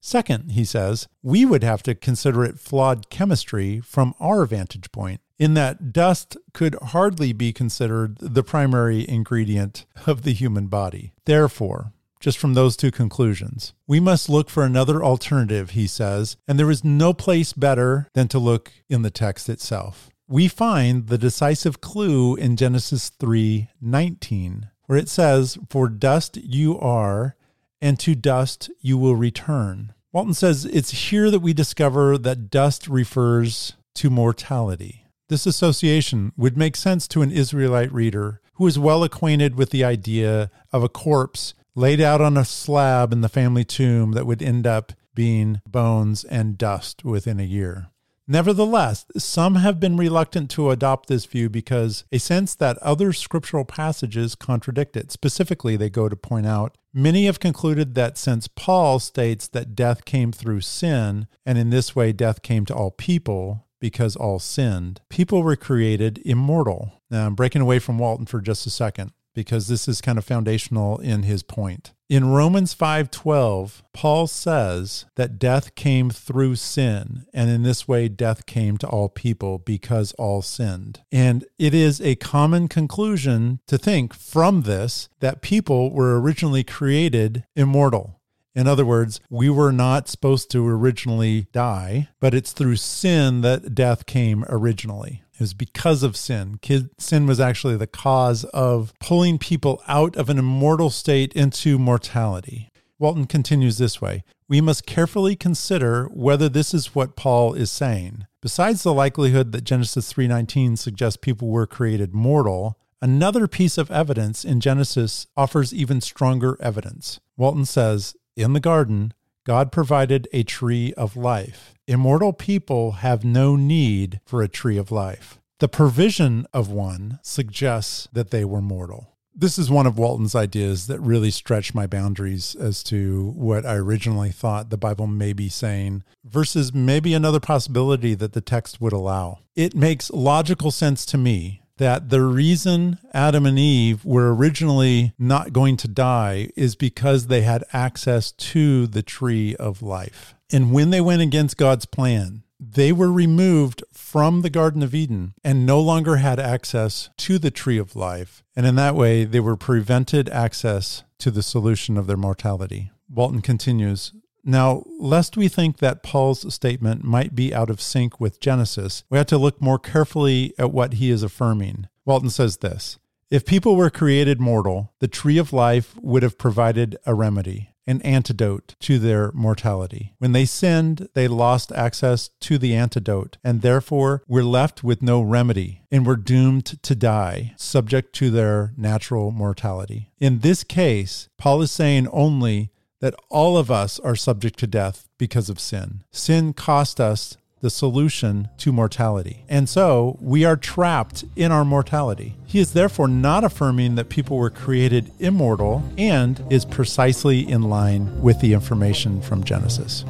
Second, 0.02 0.52
he 0.52 0.66
says, 0.66 1.08
we 1.22 1.46
would 1.46 1.64
have 1.64 1.84
to 1.84 1.96
consider 1.96 2.44
it 2.44 2.60
flawed 2.60 3.10
chemistry 3.10 3.80
from 3.80 4.16
our 4.20 4.46
vantage 4.46 4.92
point 4.92 5.22
in 5.38 5.54
that 5.54 5.94
dust 5.94 6.38
could 6.54 6.76
hardly 6.82 7.34
be 7.34 7.54
considered 7.54 8.18
the 8.20 8.44
primary 8.44 9.08
ingredient 9.08 9.86
of 10.06 10.24
the 10.24 10.34
human 10.34 10.68
body. 10.68 11.14
Therefore, 11.26 11.94
just 12.20 12.38
from 12.38 12.54
those 12.54 12.78
two 12.78 12.92
conclusions. 12.92 13.74
We 13.88 14.00
must 14.00 14.30
look 14.30 14.50
for 14.50 14.64
another 14.64 15.04
alternative, 15.04 15.72
he 15.72 15.88
says, 15.88 16.38
and 16.48 16.60
there 16.60 16.70
is 16.70 16.84
no 16.84 17.14
place 17.14 17.54
better 17.54 18.08
than 18.14 18.28
to 18.30 18.40
look 18.40 18.72
in 18.88 19.02
the 19.02 19.10
text 19.10 19.50
itself. 19.50 20.10
We 20.28 20.48
find 20.48 21.08
the 21.08 21.18
decisive 21.18 21.82
clue 21.82 22.36
in 22.36 22.56
Genesis 22.56 23.10
3:19, 23.20 24.70
where 24.86 25.00
it 25.00 25.10
says, 25.10 25.58
"For 25.70 25.90
dust 25.90 26.38
you 26.38 26.80
are, 26.80 27.36
and 27.82 28.00
to 28.00 28.16
dust 28.16 28.70
you 28.80 28.98
will 28.98 29.16
return." 29.16 29.94
Walton 30.14 30.34
says 30.34 30.66
it's 30.66 31.10
here 31.10 31.32
that 31.32 31.40
we 31.40 31.54
discover 31.54 32.18
that 32.18 32.50
dust 32.50 32.88
refers 32.88 33.74
to 33.96 34.10
mortality. 34.10 35.06
This 35.30 35.46
association 35.46 36.34
would 36.36 36.58
make 36.58 36.76
sense 36.76 37.08
to 37.10 37.22
an 37.22 37.32
Israelite 37.32 37.94
reader 37.94 38.42
who 38.56 38.68
is 38.68 38.78
well 38.78 39.04
acquainted 39.04 39.56
with 39.56 39.70
the 39.70 39.84
idea 39.84 40.52
of 40.74 40.84
a 40.84 40.90
corpse 40.90 41.54
laid 41.76 42.02
out 42.02 42.20
on 42.20 42.36
a 42.36 42.44
slab 42.44 43.14
in 43.14 43.22
the 43.22 43.30
family 43.30 43.64
tomb 43.64 44.12
that 44.12 44.26
would 44.26 44.42
end 44.42 44.68
up 44.68 44.92
being 45.16 45.62
bones 45.66 46.24
and 46.26 46.58
dust 46.58 47.06
within 47.06 47.40
a 47.40 47.44
year. 47.44 47.91
Nevertheless, 48.32 49.08
some 49.18 49.56
have 49.56 49.78
been 49.78 49.98
reluctant 49.98 50.50
to 50.52 50.70
adopt 50.70 51.10
this 51.10 51.26
view 51.26 51.50
because 51.50 52.06
a 52.14 52.18
sense 52.18 52.56
that 52.56 52.78
other 52.78 53.12
scriptural 53.12 53.66
passages 53.66 54.36
contradict 54.36 54.96
it. 54.96 55.12
Specifically, 55.12 55.76
they 55.76 55.90
go 55.90 56.08
to 56.08 56.16
point 56.16 56.46
out 56.46 56.78
many 56.94 57.26
have 57.26 57.42
concluded 57.42 57.94
that 57.96 58.18
since 58.18 58.48
Paul 58.48 59.00
states 59.00 59.50
that 59.50 59.76
death 59.76 60.06
came 60.06 60.32
through 60.32 60.62
sin, 60.62 61.28
and 61.46 61.58
in 61.58 61.72
this 61.72 61.94
way 61.94 62.14
death 62.14 62.42
came 62.42 62.64
to 62.68 62.74
all 62.74 62.92
people, 62.92 63.68
because 63.82 64.16
all 64.16 64.40
sinned. 64.40 65.02
People 65.10 65.44
were 65.44 65.58
created 65.58 66.22
immortal. 66.24 67.02
Now, 67.10 67.26
I'm 67.26 67.36
breaking 67.36 67.62
away 67.62 67.80
from 67.80 67.98
Walton 67.98 68.28
for 68.28 68.40
just 68.40 68.66
a 68.66 68.70
second 68.70 69.12
because 69.34 69.68
this 69.68 69.88
is 69.88 70.02
kind 70.02 70.18
of 70.18 70.26
foundational 70.26 70.98
in 71.00 71.24
his 71.24 71.44
point. 71.44 71.94
In 72.10 72.30
Romans 72.30 72.74
5:12, 72.74 73.84
Paul 73.94 74.28
says 74.28 75.06
that 75.16 75.40
death 75.40 75.76
came 75.76 76.10
through 76.10 76.56
sin, 76.56 77.26
and 77.34 77.50
in 77.50 77.64
this 77.64 77.88
way 77.88 78.10
death 78.10 78.46
came 78.46 78.78
to 78.80 78.88
all 78.88 79.08
people 79.08 79.60
because 79.60 80.12
all 80.20 80.42
sinned. 80.42 81.00
And 81.10 81.46
it 81.58 81.74
is 81.74 82.02
a 82.02 82.16
common 82.16 82.68
conclusion 82.68 83.62
to 83.68 83.78
think 83.78 84.14
from 84.14 84.64
this 84.64 85.08
that 85.22 85.42
people 85.42 85.92
were 85.92 86.20
originally 86.20 86.66
created 86.66 87.46
immortal. 87.56 88.20
In 88.54 88.68
other 88.68 88.86
words, 88.86 89.22
we 89.30 89.50
were 89.50 89.72
not 89.72 90.10
supposed 90.10 90.52
to 90.52 90.68
originally 90.68 91.48
die, 91.54 92.10
but 92.20 92.34
it's 92.34 92.52
through 92.52 92.76
sin 92.76 93.40
that 93.42 93.74
death 93.74 94.06
came 94.06 94.44
originally. 94.50 95.24
It 95.42 95.46
was 95.46 95.54
because 95.56 96.04
of 96.04 96.16
sin. 96.16 96.60
Sin 97.00 97.26
was 97.26 97.40
actually 97.40 97.76
the 97.76 97.88
cause 97.88 98.44
of 98.54 98.94
pulling 99.00 99.40
people 99.40 99.82
out 99.88 100.16
of 100.16 100.30
an 100.30 100.38
immortal 100.38 100.92
state 100.92 101.34
into 101.34 101.80
mortality. 101.80 102.70
Walton 103.00 103.26
continues 103.26 103.80
this 103.80 104.00
way 104.00 104.24
We 104.48 104.62
must 104.62 104.86
carefully 104.86 105.36
consider 105.36 106.06
whether 106.14 106.48
this 106.48 106.76
is 106.76 106.94
what 106.94 107.16
Paul 107.16 107.56
is 107.56 107.72
saying. 107.72 108.28
Besides 108.40 108.84
the 108.84 108.94
likelihood 108.94 109.52
that 109.54 109.64
Genesis 109.64 110.14
3:19 110.14 110.78
suggests 110.78 111.18
people 111.18 111.48
were 111.48 111.66
created 111.66 112.14
mortal, 112.14 112.78
another 113.02 113.48
piece 113.48 113.80
of 113.80 113.90
evidence 113.90 114.46
in 114.46 114.60
Genesis 114.60 115.26
offers 115.36 115.74
even 115.74 116.02
stronger 116.02 116.56
evidence. 116.60 117.20
Walton 117.36 117.66
says, 117.66 118.16
in 118.38 118.54
the 118.54 118.60
garden, 118.60 119.12
God 119.46 119.72
provided 119.72 120.28
a 120.32 120.44
tree 120.44 120.94
of 120.94 121.18
life. 121.18 121.74
Immortal 121.88 122.34
people 122.34 122.92
have 122.92 123.26
no 123.26 123.56
need 123.56 124.22
for 124.26 124.42
a 124.42 124.48
tree 124.48 124.78
of 124.78 124.92
life. 124.92 125.40
The 125.60 125.68
provision 125.68 126.46
of 126.54 126.70
one 126.70 127.20
suggests 127.24 128.08
that 128.14 128.32
they 128.32 128.46
were 128.46 128.62
mortal. 128.62 129.08
This 129.34 129.58
is 129.58 129.72
one 129.72 129.88
of 129.88 129.98
Walton's 129.98 130.36
ideas 130.36 130.88
that 130.88 131.00
really 131.00 131.32
stretched 131.32 131.74
my 131.74 131.88
boundaries 131.88 132.54
as 132.54 132.84
to 132.84 133.32
what 133.36 133.66
I 133.66 133.76
originally 133.76 134.32
thought 134.32 134.70
the 134.70 134.78
Bible 134.78 135.08
may 135.08 135.34
be 135.34 135.50
saying, 135.50 136.04
versus 136.24 136.74
maybe 136.74 137.14
another 137.14 137.40
possibility 137.40 138.14
that 138.14 138.34
the 138.34 138.42
text 138.42 138.82
would 138.82 138.94
allow. 138.94 139.40
It 139.56 139.74
makes 139.74 140.12
logical 140.12 140.70
sense 140.70 141.06
to 141.08 141.18
me 141.18 141.61
that 141.82 142.10
the 142.10 142.22
reason 142.22 143.00
Adam 143.12 143.44
and 143.44 143.58
Eve 143.58 144.06
were 144.06 144.36
originally 144.36 145.14
not 145.18 145.52
going 145.52 145.76
to 145.76 145.88
die 145.88 146.48
is 146.56 146.76
because 146.76 147.26
they 147.26 147.42
had 147.42 147.64
access 147.74 148.32
to 148.34 148.86
the 148.86 149.02
tree 149.02 149.56
of 149.56 149.82
life. 149.82 150.36
And 150.52 150.72
when 150.72 150.92
they 150.92 151.02
went 151.02 151.24
against 151.24 151.58
God's 151.58 151.88
plan, 151.88 152.44
they 152.60 152.92
were 152.92 153.12
removed 153.12 153.84
from 153.92 154.44
the 154.44 154.52
Garden 154.52 154.84
of 154.84 154.94
Eden 154.94 155.34
and 155.44 155.66
no 155.66 155.82
longer 155.82 156.18
had 156.18 156.40
access 156.40 157.10
to 157.18 157.40
the 157.40 157.50
tree 157.50 157.80
of 157.80 157.96
life. 157.96 158.44
And 158.56 158.68
in 158.68 158.76
that 158.76 158.94
way, 158.94 159.24
they 159.24 159.40
were 159.40 159.58
prevented 159.58 160.30
access 160.30 161.02
to 161.18 161.32
the 161.32 161.42
solution 161.42 161.98
of 161.98 162.06
their 162.06 162.16
mortality. 162.16 162.92
Walton 163.10 163.42
continues 163.42 164.14
now, 164.44 164.84
lest 165.00 165.38
we 165.38 165.48
think 165.48 165.78
that 165.78 166.04
Paul's 166.04 166.52
statement 166.54 167.04
might 167.04 167.36
be 167.36 167.54
out 167.54 167.70
of 167.70 167.82
sync 167.82 168.20
with 168.20 168.40
Genesis, 168.40 169.04
we 169.10 169.18
have 169.18 169.28
to 169.28 169.38
look 169.38 169.62
more 169.62 169.80
carefully 169.80 170.54
at 170.58 170.72
what 170.72 170.94
he 170.94 171.12
is 171.12 171.24
affirming. 171.24 171.88
Walton 172.06 172.30
says 172.30 172.58
this 172.58 172.98
If 173.30 173.46
people 173.46 173.76
were 173.76 173.90
created 173.90 174.40
mortal, 174.42 174.94
the 175.00 175.08
tree 175.08 175.38
of 175.38 175.54
life 175.54 175.96
would 176.02 176.24
have 176.24 176.38
provided 176.38 176.98
a 177.06 177.14
remedy. 177.14 177.68
an 177.88 178.00
antidote 178.04 178.76
to 178.80 179.00
their 179.00 179.32
mortality. 179.34 180.14
When 180.20 180.34
they 180.34 180.46
sinned, 180.46 181.10
they 181.16 181.28
lost 181.28 181.72
access 181.72 182.30
to 182.42 182.60
the 182.60 182.76
antidote, 182.76 183.38
and 183.44 183.62
therefore 183.62 184.24
we're 184.28 184.44
left 184.44 184.84
with 184.84 185.02
no 185.02 185.20
remedy 185.22 185.82
and 185.90 186.06
we're 186.06 186.16
doomed 186.16 186.82
to 186.84 186.96
die, 186.96 187.54
subject 187.58 188.14
to 188.14 188.30
their 188.30 188.72
natural 188.78 189.32
mortality. 189.32 190.12
In 190.20 190.40
this 190.40 190.64
case, 190.64 191.28
Paul 191.40 191.64
is 191.64 191.72
saying 191.72 192.08
only 192.10 192.72
that 193.02 193.16
all 193.30 193.58
of 193.58 193.70
us 193.70 194.00
are 194.00 194.16
subject 194.16 194.58
to 194.60 194.68
death 194.68 195.10
because 195.18 195.50
of 195.50 195.60
sin. 195.60 196.04
Sin 196.12 196.54
cost 196.54 197.02
us 197.02 197.38
the 197.62 197.70
solution 197.70 198.50
to 198.58 198.72
mortality. 198.72 199.44
And 199.48 199.70
so 199.70 200.18
we 200.20 200.46
are 200.46 200.58
trapped 200.58 201.24
in 201.36 201.52
our 201.52 201.64
mortality. 201.64 202.36
He 202.46 202.60
is 202.60 202.74
therefore 202.74 203.08
not 203.08 203.44
affirming 203.44 203.96
that 203.96 204.10
people 204.10 204.38
were 204.38 204.50
created 204.50 205.12
immortal 205.20 205.84
and 205.98 206.44
is 206.50 206.66
precisely 206.66 207.48
in 207.48 207.64
line 207.64 208.22
with 208.22 208.42
the 208.42 208.54
information 208.54 209.22
from 209.22 209.44
Genesis. 209.44 210.06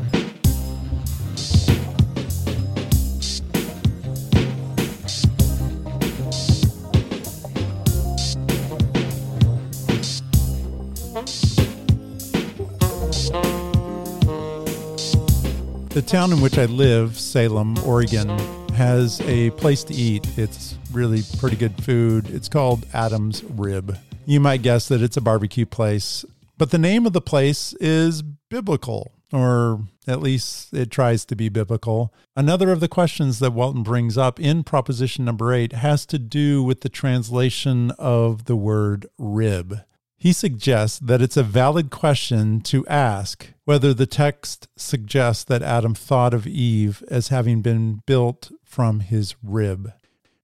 The 16.01 16.07
town 16.07 16.33
in 16.33 16.41
which 16.41 16.57
I 16.57 16.65
live, 16.65 17.15
Salem, 17.19 17.77
Oregon, 17.85 18.27
has 18.73 19.21
a 19.21 19.51
place 19.51 19.83
to 19.83 19.93
eat. 19.93 20.27
It's 20.35 20.75
really 20.91 21.21
pretty 21.37 21.55
good 21.55 21.79
food. 21.83 22.27
It's 22.31 22.49
called 22.49 22.87
Adam's 22.91 23.43
Rib. 23.43 23.95
You 24.25 24.39
might 24.39 24.63
guess 24.63 24.87
that 24.87 25.03
it's 25.03 25.15
a 25.15 25.21
barbecue 25.21 25.67
place, 25.67 26.25
but 26.57 26.71
the 26.71 26.79
name 26.79 27.05
of 27.05 27.13
the 27.13 27.21
place 27.21 27.73
is 27.73 28.23
biblical, 28.23 29.11
or 29.31 29.81
at 30.07 30.23
least 30.23 30.73
it 30.73 30.89
tries 30.89 31.23
to 31.25 31.35
be 31.35 31.49
biblical. 31.49 32.11
Another 32.35 32.71
of 32.71 32.79
the 32.79 32.87
questions 32.87 33.37
that 33.37 33.53
Walton 33.53 33.83
brings 33.83 34.17
up 34.17 34.39
in 34.39 34.63
proposition 34.63 35.23
number 35.23 35.53
eight 35.53 35.71
has 35.71 36.07
to 36.07 36.17
do 36.17 36.63
with 36.63 36.81
the 36.81 36.89
translation 36.89 37.91
of 37.99 38.45
the 38.45 38.55
word 38.55 39.05
rib. 39.19 39.81
He 40.21 40.33
suggests 40.33 40.99
that 40.99 41.19
it's 41.19 41.35
a 41.35 41.41
valid 41.41 41.89
question 41.89 42.61
to 42.61 42.85
ask 42.85 43.53
whether 43.65 43.91
the 43.91 44.05
text 44.05 44.67
suggests 44.77 45.43
that 45.45 45.63
Adam 45.63 45.95
thought 45.95 46.35
of 46.35 46.45
Eve 46.45 47.03
as 47.09 47.29
having 47.29 47.63
been 47.63 48.03
built 48.05 48.51
from 48.63 48.99
his 48.99 49.33
rib. 49.41 49.91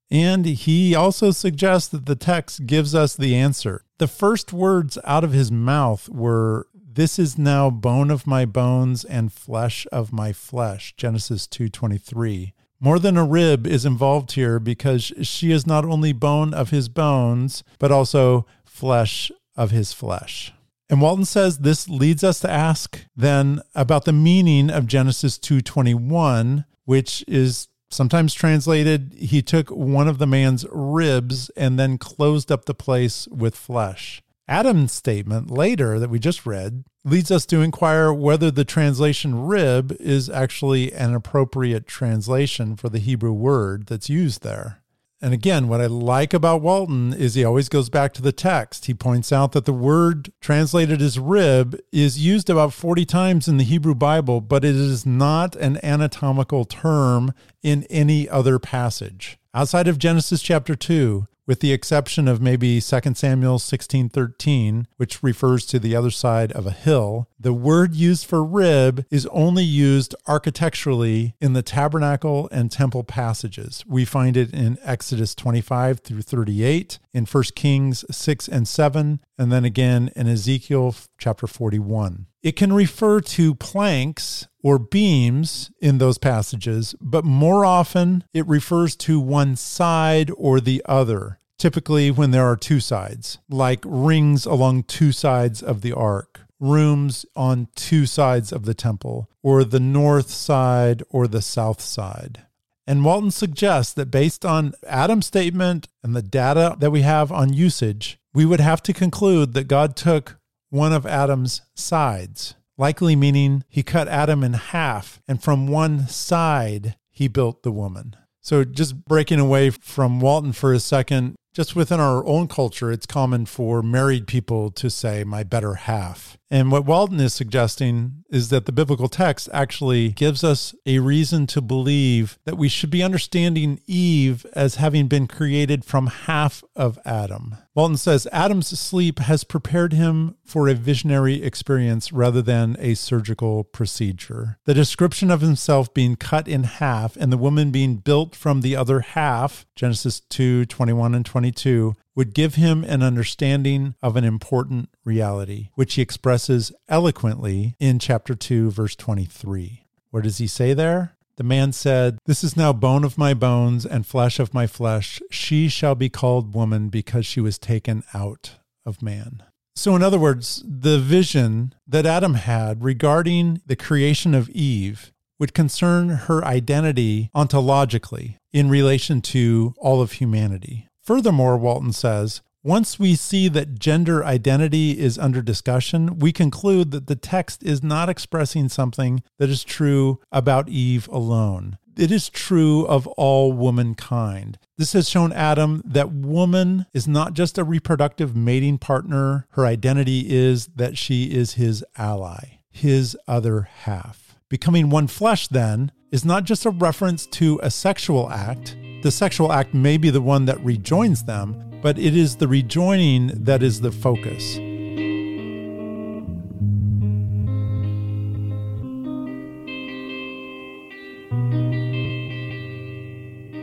And 0.10 0.48
he 0.48 0.96
also 0.96 1.30
suggests 1.30 1.90
that 1.90 2.08
the 2.08 2.16
text 2.16 2.66
gives 2.66 2.96
us 2.96 3.16
the 3.16 3.36
answer. 3.36 3.84
The 4.00 4.08
first 4.08 4.52
words 4.52 4.98
out 5.04 5.24
of 5.24 5.34
his 5.34 5.52
mouth 5.52 6.10
were, 6.10 6.66
This 6.74 7.20
is 7.20 7.38
now 7.38 7.70
bone 7.70 8.10
of 8.10 8.26
my 8.26 8.46
bones 8.46 9.06
and 9.06 9.32
flesh 9.32 9.86
of 9.92 10.12
my 10.12 10.34
flesh, 10.34 10.96
Genesis 10.98 11.46
2:23. 11.46 12.54
More 12.80 12.98
than 12.98 13.16
a 13.16 13.24
rib 13.24 13.68
is 13.68 13.86
involved 13.86 14.32
here 14.32 14.60
because 14.60 15.14
she 15.22 15.52
is 15.52 15.68
not 15.68 15.86
only 15.86 16.14
bone 16.14 16.52
of 16.56 16.72
his 16.72 16.90
bones, 16.90 17.64
but 17.78 17.92
also 17.92 18.48
flesh 18.66 19.32
of 19.58 19.72
his 19.72 19.92
flesh. 19.92 20.54
And 20.90 21.02
Walton 21.02 21.26
says 21.26 21.58
this 21.58 21.90
leads 21.90 22.24
us 22.24 22.40
to 22.42 22.50
ask 22.50 23.06
then 23.16 23.62
about 23.76 24.06
the 24.06 24.14
meaning 24.14 24.70
of 24.70 24.88
Genesis 24.88 25.38
2:21, 25.38 26.66
which 26.86 27.26
is 27.28 27.68
sometimes 27.90 28.34
translated 28.34 29.14
he 29.18 29.42
took 29.42 29.70
one 29.70 30.08
of 30.08 30.18
the 30.18 30.28
man's 30.28 30.66
ribs 30.72 31.50
and 31.58 31.78
then 31.78 31.98
closed 31.98 32.52
up 32.52 32.66
the 32.66 32.74
place 32.74 33.28
with 33.30 33.56
flesh. 33.56 34.22
Adam's 34.48 34.94
statement 34.94 35.52
later 35.52 36.00
that 36.00 36.10
we 36.10 36.20
just 36.20 36.46
read 36.46 36.86
leads 37.04 37.32
us 37.32 37.46
to 37.46 37.62
inquire 37.62 38.14
whether 38.14 38.50
the 38.50 38.64
translation 38.66 39.46
rib 39.46 39.96
is 40.00 40.30
actually 40.30 40.94
an 40.94 41.14
appropriate 41.14 41.86
translation 41.86 42.76
for 42.76 42.88
the 42.88 43.00
Hebrew 43.00 43.34
word 43.34 43.88
that's 43.88 44.10
used 44.10 44.44
there. 44.44 44.82
And 45.20 45.34
again, 45.34 45.68
what 45.68 45.82
I 45.82 45.88
like 45.88 46.32
about 46.34 46.62
Walton 46.62 47.12
is 47.12 47.34
he 47.34 47.44
always 47.44 47.70
goes 47.70 47.90
back 47.90 48.14
to 48.14 48.22
the 48.22 48.32
text. 48.32 48.86
He 48.86 48.94
points 48.94 49.32
out 49.32 49.52
that 49.54 49.66
the 49.66 49.74
word 49.74 50.32
translated 50.42 51.02
as 51.02 51.18
rib 51.18 51.80
is 51.92 52.20
used 52.20 52.52
about 52.52 52.72
40 52.72 53.04
times 53.06 53.48
in 53.48 53.58
the 53.58 53.64
Hebrew 53.64 53.96
Bible, 53.96 54.42
but 54.42 54.64
it 54.64 54.76
is 54.76 55.08
not 55.08 55.56
an 55.56 55.84
anatomical 55.84 56.66
term 56.66 57.34
in 57.64 57.84
any 57.90 58.30
other 58.30 58.60
passage. 58.60 59.40
Outside 59.56 59.88
of 59.88 59.98
Genesis 59.98 60.44
chapter 60.44 60.76
2, 60.76 61.26
with 61.48 61.62
the 61.62 61.72
exception 61.72 62.28
of 62.28 62.42
maybe 62.42 62.80
2 62.80 63.16
Samuel 63.16 63.58
16:13, 63.58 64.86
which 64.98 65.24
refers 65.24 65.66
to 65.66 65.80
the 65.80 65.96
other 65.96 66.12
side 66.12 66.52
of 66.52 66.68
a 66.68 66.72
hill, 66.72 67.30
the 67.40 67.54
word 67.54 67.96
used 67.96 68.26
for 68.26 68.44
rib 68.44 69.06
is 69.10 69.26
only 69.28 69.64
used 69.64 70.14
architecturally 70.28 71.36
in 71.40 71.54
the 71.54 71.62
tabernacle 71.62 72.50
and 72.52 72.72
temple 72.72 73.04
passages. 73.04 73.84
We 73.88 74.04
find 74.06 74.36
it 74.36 74.54
in 74.54 74.78
Exodus 74.84 75.34
25 75.34 76.02
through 76.02 76.24
38, 76.24 77.00
in 77.14 77.26
1 77.26 77.44
Kings 77.56 78.04
6 78.12 78.48
and 78.48 78.68
7, 78.68 79.20
and 79.38 79.52
then 79.52 79.64
again 79.64 80.12
in 80.16 80.28
Ezekiel 80.28 80.94
chapter 81.18 81.48
41. 81.48 82.28
It 82.44 82.56
can 82.56 82.74
refer 82.74 83.20
to 83.22 83.56
planks 83.56 84.48
or 84.68 84.78
beams 84.78 85.72
in 85.80 85.98
those 85.98 86.18
passages, 86.18 86.94
but 87.00 87.24
more 87.24 87.64
often 87.64 88.22
it 88.34 88.46
refers 88.46 88.98
to 88.98 89.18
one 89.18 89.56
side 89.56 90.30
or 90.36 90.60
the 90.60 90.82
other, 90.86 91.40
typically 91.58 92.12
when 92.12 92.32
there 92.32 92.46
are 92.46 92.58
two 92.58 92.82
sides, 92.82 93.40
like 93.50 93.80
rings 93.86 94.46
along 94.46 94.84
two 94.84 95.14
sides 95.14 95.64
of 95.64 95.80
the 95.80 95.94
ark, 95.94 96.42
rooms 96.60 97.26
on 97.34 97.70
two 97.76 98.06
sides 98.06 98.52
of 98.52 98.66
the 98.66 98.74
temple, 98.74 99.30
or 99.42 99.64
the 99.64 99.80
north 99.80 100.30
side 100.30 101.02
or 101.10 101.30
the 101.30 101.42
south 101.42 101.80
side. 101.80 102.42
And 102.86 103.06
Walton 103.06 103.32
suggests 103.32 103.94
that 103.94 104.12
based 104.12 104.44
on 104.44 104.74
Adam's 104.86 105.28
statement 105.28 105.88
and 106.04 106.14
the 106.14 106.22
data 106.22 106.76
that 106.80 106.92
we 106.92 107.04
have 107.04 107.32
on 107.32 107.54
usage, 107.54 108.20
we 108.34 108.46
would 108.46 108.60
have 108.60 108.84
to 108.84 108.92
conclude 108.92 109.54
that 109.54 109.70
God 109.70 109.96
took 109.96 110.40
one 110.70 110.92
of 110.92 111.06
Adam's 111.06 111.62
sides, 111.74 112.56
likely 112.78 113.16
meaning 113.16 113.64
he 113.68 113.84
cut 113.84 114.08
Adam 114.08 114.44
in 114.44 114.54
half, 114.54 115.22
and 115.28 115.42
from 115.42 115.68
one 115.68 116.08
side 116.08 116.96
he 117.12 117.28
built 117.28 117.64
the 117.64 117.72
woman. 117.72 118.16
So, 118.42 118.64
just 118.64 119.04
breaking 119.06 119.40
away 119.40 119.72
from 119.72 120.22
Walton 120.22 120.54
for 120.54 120.72
a 120.72 120.80
second, 120.80 121.36
just 121.54 121.76
within 121.76 122.00
our 122.00 122.26
own 122.26 122.48
culture, 122.48 122.92
it's 122.92 123.06
common 123.06 123.46
for 123.46 123.82
married 123.82 124.28
people 124.28 124.70
to 124.72 124.90
say, 124.90 125.24
my 125.24 125.44
better 125.44 125.74
half. 125.74 126.37
And 126.50 126.72
what 126.72 126.86
Walton 126.86 127.20
is 127.20 127.34
suggesting 127.34 128.24
is 128.30 128.50
that 128.50 128.66
the 128.66 128.72
biblical 128.72 129.10
text 129.10 129.50
actually 129.52 130.10
gives 130.10 130.44
us 130.44 130.74
a 130.86 131.00
reason 131.00 131.46
to 131.48 131.62
believe 131.62 132.40
that 132.46 132.58
we 132.58 132.70
should 132.70 132.90
be 132.90 133.04
understanding 133.04 133.82
Eve 133.86 134.46
as 134.54 134.76
having 134.76 135.08
been 135.08 135.28
created 135.28 135.84
from 135.84 136.08
half 136.08 136.64
of 136.76 136.98
Adam. 137.04 137.58
Walton 137.76 137.98
says 137.98 138.28
Adam's 138.32 138.68
sleep 138.80 139.20
has 139.20 139.44
prepared 139.44 139.94
him 139.94 140.36
for 140.46 140.68
a 140.68 140.74
visionary 140.74 141.44
experience 141.44 142.14
rather 142.14 142.42
than 142.42 142.78
a 142.80 142.96
surgical 142.96 143.66
procedure. 143.66 144.58
The 144.66 144.74
description 144.74 145.30
of 145.30 145.42
himself 145.42 145.94
being 145.94 146.16
cut 146.16 146.48
in 146.48 146.64
half 146.64 147.18
and 147.18 147.32
the 147.32 147.38
woman 147.38 147.72
being 147.72 147.98
built 147.98 148.36
from 148.36 148.62
the 148.62 148.76
other 148.76 149.02
half, 149.02 149.66
Genesis 149.76 150.22
2 150.22 150.66
21 150.66 151.14
and 151.14 151.26
22, 151.26 151.94
would 152.18 152.34
give 152.34 152.56
him 152.56 152.84
an 152.84 153.04
understanding 153.04 153.94
of 154.02 154.16
an 154.16 154.24
important 154.24 154.90
reality, 155.06 155.70
which 155.76 155.94
he 155.94 156.02
expresses 156.02 156.72
eloquently 156.90 157.76
in 157.80 158.00
chapter 158.00 158.34
2, 158.34 158.72
verse 158.72 158.96
23. 158.96 159.86
What 160.10 160.24
does 160.24 160.40
he 160.40 160.48
say 160.48 160.74
there? 160.74 161.16
The 161.36 161.44
man 161.44 161.72
said, 161.72 162.18
This 162.26 162.44
is 162.44 162.58
now 162.58 162.74
bone 162.74 163.04
of 163.04 163.20
my 163.20 163.36
bones 163.36 163.86
and 163.86 164.04
flesh 164.04 164.40
of 164.40 164.52
my 164.52 164.66
flesh. 164.66 165.22
She 165.30 165.68
shall 165.68 165.94
be 165.94 166.10
called 166.10 166.56
woman 166.56 166.90
because 166.90 167.28
she 167.28 167.40
was 167.40 167.60
taken 167.60 168.04
out 168.16 168.56
of 168.84 169.04
man. 169.04 169.44
So, 169.76 169.96
in 169.96 170.02
other 170.02 170.18
words, 170.18 170.64
the 170.68 170.98
vision 170.98 171.76
that 171.86 172.08
Adam 172.08 172.34
had 172.34 172.84
regarding 172.84 173.62
the 173.68 173.76
creation 173.76 174.34
of 174.34 174.50
Eve 174.50 175.14
would 175.40 175.54
concern 175.54 176.10
her 176.10 176.44
identity 176.44 177.30
ontologically 177.36 178.38
in 178.52 178.72
relation 178.72 179.22
to 179.22 179.76
all 179.78 180.02
of 180.02 180.14
humanity. 180.14 180.87
Furthermore, 181.08 181.56
Walton 181.56 181.94
says, 181.94 182.42
once 182.66 183.00
we 183.00 183.16
see 183.16 183.48
that 183.48 183.80
gender 183.80 184.26
identity 184.26 185.00
is 185.00 185.18
under 185.18 185.42
discussion, 185.42 186.20
we 186.20 186.34
conclude 186.34 186.92
that 186.92 187.08
the 187.08 187.16
text 187.16 187.64
is 187.64 187.82
not 187.82 188.10
expressing 188.10 188.68
something 188.68 189.24
that 189.40 189.50
is 189.50 189.64
true 189.64 190.20
about 190.34 190.68
Eve 190.68 191.08
alone. 191.08 191.78
It 191.98 192.12
is 192.12 192.28
true 192.28 192.86
of 192.88 193.08
all 193.08 193.54
womankind. 193.54 194.58
This 194.78 194.92
has 194.92 195.08
shown 195.08 195.32
Adam 195.32 195.82
that 195.86 196.12
woman 196.12 196.88
is 196.94 197.08
not 197.08 197.32
just 197.32 197.58
a 197.58 197.64
reproductive 197.64 198.36
mating 198.36 198.78
partner, 198.78 199.48
her 199.52 199.66
identity 199.66 200.26
is 200.28 200.68
that 200.76 200.98
she 200.98 201.34
is 201.34 201.54
his 201.54 201.86
ally, 201.98 202.60
his 202.70 203.16
other 203.30 203.62
half. 203.62 204.36
Becoming 204.50 204.90
one 204.90 205.08
flesh, 205.08 205.48
then, 205.48 205.94
is 206.12 206.26
not 206.26 206.44
just 206.44 206.66
a 206.66 206.70
reference 206.70 207.26
to 207.28 207.62
a 207.64 207.72
sexual 207.72 208.30
act, 208.30 208.76
the 209.04 209.12
sexual 209.12 209.54
act 209.54 209.74
may 209.74 209.98
be 209.98 210.10
the 210.10 210.22
one 210.22 210.46
that 210.46 210.60
rejoins 210.62 211.24
them, 211.24 211.80
but 211.82 212.00
it 212.00 212.16
is 212.16 212.36
the 212.36 212.48
rejoining 212.48 213.28
that 213.44 213.62
is 213.62 213.80
the 213.80 213.92
focus. 213.92 214.58